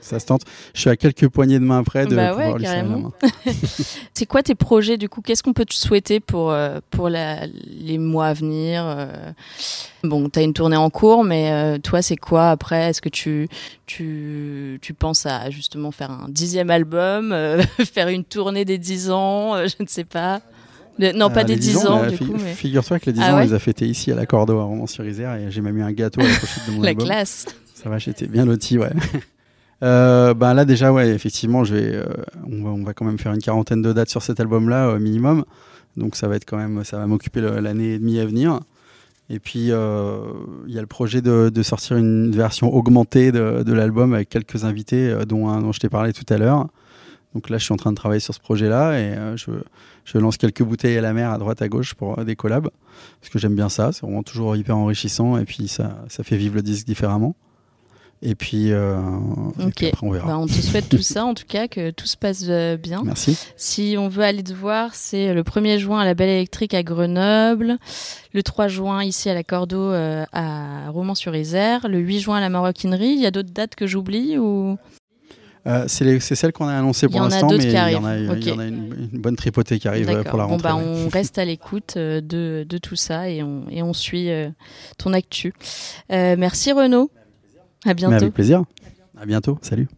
Ça 0.00 0.18
se 0.20 0.26
tente. 0.26 0.42
Je 0.74 0.80
suis 0.80 0.90
à 0.90 0.96
quelques 0.96 1.28
poignées 1.28 1.58
de 1.58 1.64
main 1.64 1.82
près 1.82 2.06
de 2.06 2.14
Bah 2.16 2.28
ouais, 2.34 2.36
pouvoir 2.42 2.58
lui 2.58 2.64
carrément. 2.64 2.98
main. 2.98 3.12
c'est 4.14 4.26
quoi 4.26 4.42
tes 4.42 4.54
projets 4.54 4.96
du 4.96 5.08
coup? 5.08 5.20
Qu'est-ce 5.20 5.42
qu'on 5.42 5.52
peut 5.52 5.64
te 5.64 5.74
souhaiter 5.74 6.20
pour, 6.20 6.50
euh, 6.50 6.78
pour 6.90 7.08
la- 7.08 7.46
les 7.46 7.98
mois 7.98 8.26
à 8.28 8.32
venir 8.34 8.84
euh? 8.86 9.06
Bon, 10.04 10.28
tu 10.28 10.38
as 10.38 10.42
une 10.42 10.52
tournée 10.54 10.76
en 10.76 10.90
cours, 10.90 11.24
mais 11.24 11.50
euh, 11.50 11.78
toi, 11.78 12.02
c'est 12.02 12.16
quoi 12.16 12.50
après? 12.50 12.90
Est-ce 12.90 13.02
que 13.02 13.08
tu, 13.08 13.48
tu, 13.86 14.78
tu 14.80 14.94
penses 14.94 15.26
à 15.26 15.50
justement 15.50 15.90
faire 15.90 16.10
un 16.10 16.26
dixième 16.28 16.70
album, 16.70 17.32
euh, 17.32 17.60
faire 17.92 18.08
une 18.08 18.24
tournée 18.24 18.64
des 18.64 18.78
10 18.78 19.10
ans 19.10 19.54
euh, 19.56 19.66
Je 19.66 19.82
ne 19.82 19.88
sais 19.88 20.04
pas? 20.04 20.40
Non, 21.14 21.30
pas 21.30 21.44
des 21.44 21.54
10 21.56 21.76
ans, 21.86 22.02
mais, 22.02 22.10
du 22.10 22.16
fi- 22.16 22.26
coup, 22.26 22.32
mais 22.42 22.54
Figure-toi 22.54 22.98
que 22.98 23.06
les 23.06 23.12
10 23.12 23.20
Ah 23.22 23.30
ans, 23.30 23.34
on 23.34 23.38
ouais? 23.38 23.46
les 23.46 23.52
a 23.54 23.58
fêtés 23.60 23.86
ici 23.86 24.10
à 24.10 24.16
la 24.16 24.26
Cordo 24.26 24.58
à 24.58 24.64
Romans-sur-Isère 24.64 25.34
et 25.36 25.48
j'ai 25.50 25.60
même 25.60 25.76
eu 25.78 25.82
un 25.82 25.92
gâteau 25.92 26.20
à 26.20 26.24
la 26.24 26.34
pochette 26.34 26.66
de 26.66 26.72
mon 26.72 26.82
la 26.82 26.88
album. 26.90 27.06
classe. 27.06 27.46
Ça 27.80 27.88
va, 27.88 27.98
j'étais 27.98 28.26
bien 28.26 28.44
loti, 28.44 28.78
ouais. 28.78 28.90
Euh, 29.80 30.34
ben 30.34 30.54
là 30.54 30.64
déjà 30.64 30.92
ouais 30.92 31.10
effectivement 31.10 31.62
je 31.62 31.72
vais 31.72 31.94
euh, 31.94 32.04
on, 32.50 32.82
va, 32.82 32.94
quand 32.94 33.04
même 33.04 33.16
faire 33.16 33.32
une 33.32 33.40
quarantaine 33.40 33.80
de 33.80 33.92
dates 33.92 34.08
sur 34.08 34.24
cet 34.24 34.40
album 34.40 34.68
là 34.68 34.90
au 34.90 34.98
minimum. 34.98 35.44
Donc 35.96 36.16
ça 36.16 36.26
va 36.26 36.34
être 36.34 36.44
quand 36.44 36.56
même 36.56 36.82
ça 36.82 36.98
va 36.98 37.06
m'occuper 37.06 37.40
l'année 37.40 37.94
et 37.94 37.98
demie 38.00 38.18
à 38.18 38.26
venir. 38.26 38.58
Et 39.30 39.38
puis 39.38 39.70
euh, 39.70 40.18
il 40.66 40.74
y 40.74 40.78
a 40.78 40.80
le 40.80 40.86
projet 40.86 41.20
de, 41.20 41.62
sortir 41.62 41.96
une 41.96 42.32
version 42.32 42.74
augmentée 42.74 43.30
de, 43.30 43.72
l'album 43.72 44.14
avec 44.14 44.28
quelques 44.28 44.64
invités 44.64 45.10
euh, 45.10 45.24
dont 45.24 45.48
un 45.48 45.60
dont 45.60 45.70
je 45.70 45.80
t'ai 45.80 45.88
parlé 45.88 46.12
tout 46.12 46.26
à 46.28 46.38
l'heure. 46.38 46.66
Donc 47.34 47.50
là 47.50 47.58
je 47.58 47.64
suis 47.64 47.74
en 47.74 47.76
train 47.76 47.92
de 47.92 47.96
travailler 47.96 48.20
sur 48.20 48.34
ce 48.34 48.40
projet 48.40 48.68
là 48.68 48.98
et 48.98 49.12
euh, 49.12 49.36
je, 49.36 49.50
je 50.06 50.18
lance 50.18 50.38
quelques 50.38 50.62
bouteilles 50.62 50.96
à 50.96 51.02
la 51.02 51.12
mer 51.12 51.30
à 51.30 51.38
droite 51.38 51.60
à 51.60 51.68
gauche 51.68 51.94
pour 51.94 52.18
euh, 52.18 52.24
des 52.24 52.36
collabs 52.36 52.70
parce 53.20 53.30
que 53.30 53.38
j'aime 53.38 53.54
bien 53.54 53.68
ça. 53.68 53.92
C'est 53.92 54.02
vraiment 54.02 54.22
toujours 54.22 54.56
hyper 54.56 54.76
enrichissant 54.76 55.36
et 55.36 55.44
puis 55.44 55.68
ça, 55.68 55.98
ça 56.08 56.24
fait 56.24 56.36
vivre 56.36 56.54
le 56.54 56.62
disque 56.62 56.86
différemment 56.86 57.36
et 58.20 58.34
puis, 58.34 58.72
euh, 58.72 58.98
et 59.60 59.70
puis 59.70 59.86
après 59.88 60.06
on 60.06 60.10
verra 60.10 60.26
Bah, 60.26 60.38
on 60.38 60.46
te 60.46 60.52
souhaite 60.52 60.88
tout 60.88 61.02
ça, 61.02 61.24
en 61.24 61.34
tout 61.34 61.44
cas, 61.46 61.68
que 61.68 61.90
tout 61.90 62.06
se 62.06 62.16
passe 62.16 62.44
euh, 62.48 62.76
bien. 62.76 63.02
merci 63.04 63.38
Si 63.56 63.96
on 63.98 64.08
veut 64.08 64.24
aller 64.24 64.42
te 64.42 64.52
voir, 64.52 64.94
c'est 64.94 65.32
le 65.34 65.42
1er 65.42 65.78
juin 65.78 66.00
à 66.00 66.04
la 66.04 66.14
Belle 66.14 66.30
Électrique 66.30 66.74
à 66.74 66.82
Grenoble, 66.82 67.76
le 68.34 68.42
3 68.42 68.68
juin 68.68 69.04
ici 69.04 69.30
à 69.30 69.34
la 69.34 69.44
Cordo 69.44 69.80
euh, 69.92 70.24
à 70.32 70.90
Romans-sur-Isère, 70.90 71.88
le 71.88 71.98
8 71.98 72.20
juin 72.20 72.36
à 72.38 72.40
la 72.40 72.48
Maroquinerie. 72.48 73.10
Il 73.10 73.20
y 73.20 73.26
a 73.26 73.30
d'autres 73.30 73.52
dates 73.52 73.74
que 73.74 73.86
j'oublie 73.86 74.36
ou? 74.38 74.76
Euh, 75.66 75.84
c'est 75.86 76.18
celle 76.20 76.52
qu'on 76.52 76.66
a 76.68 76.74
annoncée 76.74 77.08
pour 77.08 77.20
l'instant 77.20 77.48
mais 77.50 77.56
il 77.56 77.70
y 77.72 77.78
en 77.96 78.04
a, 78.04 78.16
y 78.16 78.50
en 78.52 78.60
une, 78.60 79.08
une 79.12 79.20
bonne 79.20 79.36
tripotée 79.36 79.78
qui 79.78 79.86
arrive 79.86 80.08
euh, 80.08 80.22
pour 80.22 80.38
la 80.38 80.44
Bon, 80.44 80.52
rentrée 80.52 80.68
bah, 80.68 80.76
ouais. 80.76 80.82
on 80.86 81.08
reste 81.08 81.36
à 81.36 81.44
l'écoute 81.44 81.94
euh, 81.96 82.20
de, 82.22 82.64
de 82.66 82.78
tout 82.78 82.96
ça 82.96 83.28
et 83.28 83.42
on, 83.42 83.64
et 83.70 83.82
on 83.82 83.92
suit 83.92 84.30
euh, 84.30 84.48
ton 84.96 85.12
actu. 85.12 85.52
Euh, 86.10 86.36
merci 86.38 86.72
Renaud. 86.72 87.10
À 87.84 87.88
mais 87.90 87.94
bientôt. 87.94 88.14
avec 88.14 88.34
plaisir 88.34 88.64
à 89.20 89.26
bientôt 89.26 89.58
salut 89.62 89.88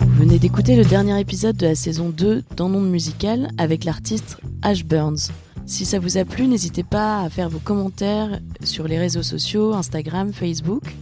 Vous 0.00 0.28
venez 0.28 0.38
d'écouter 0.38 0.76
le 0.76 0.84
dernier 0.84 1.18
épisode 1.20 1.56
de 1.56 1.66
la 1.66 1.74
saison 1.74 2.10
2 2.10 2.44
dans 2.56 2.68
Monde 2.68 2.88
Musical 2.88 3.50
avec 3.58 3.84
l'artiste 3.84 4.38
Ash 4.62 4.84
Burns. 4.84 5.30
Si 5.66 5.84
ça 5.84 5.98
vous 5.98 6.18
a 6.18 6.24
plu, 6.24 6.46
n'hésitez 6.46 6.84
pas 6.84 7.22
à 7.22 7.30
faire 7.30 7.48
vos 7.48 7.58
commentaires 7.58 8.38
sur 8.62 8.86
les 8.86 8.98
réseaux 8.98 9.22
sociaux, 9.24 9.74
Instagram, 9.74 10.32
Facebook. 10.32 10.94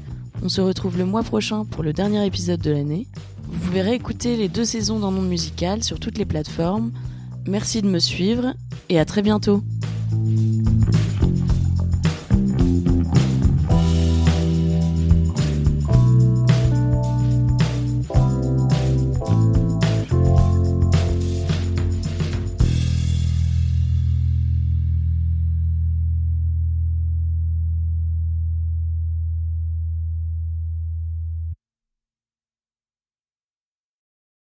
On 0.43 0.49
se 0.49 0.63
retrouve 0.63 0.97
le 0.97 1.05
mois 1.05 1.23
prochain 1.23 1.67
pour 1.67 1.83
le 1.83 1.93
dernier 1.93 2.25
épisode 2.25 2.61
de 2.61 2.71
l'année. 2.71 3.07
Vous 3.47 3.59
pouvez 3.59 3.83
réécouter 3.83 4.37
les 4.37 4.49
deux 4.49 4.65
saisons 4.65 4.99
Monde 4.99 5.29
Musical 5.29 5.83
sur 5.83 6.01
toutes 6.01 6.17
les 6.17 6.25
plateformes. 6.25 6.93
Merci 7.47 7.83
de 7.83 7.89
me 7.89 7.99
suivre 7.99 8.55
et 8.89 8.99
à 8.99 9.05
très 9.05 9.23
bientôt. 9.23 9.63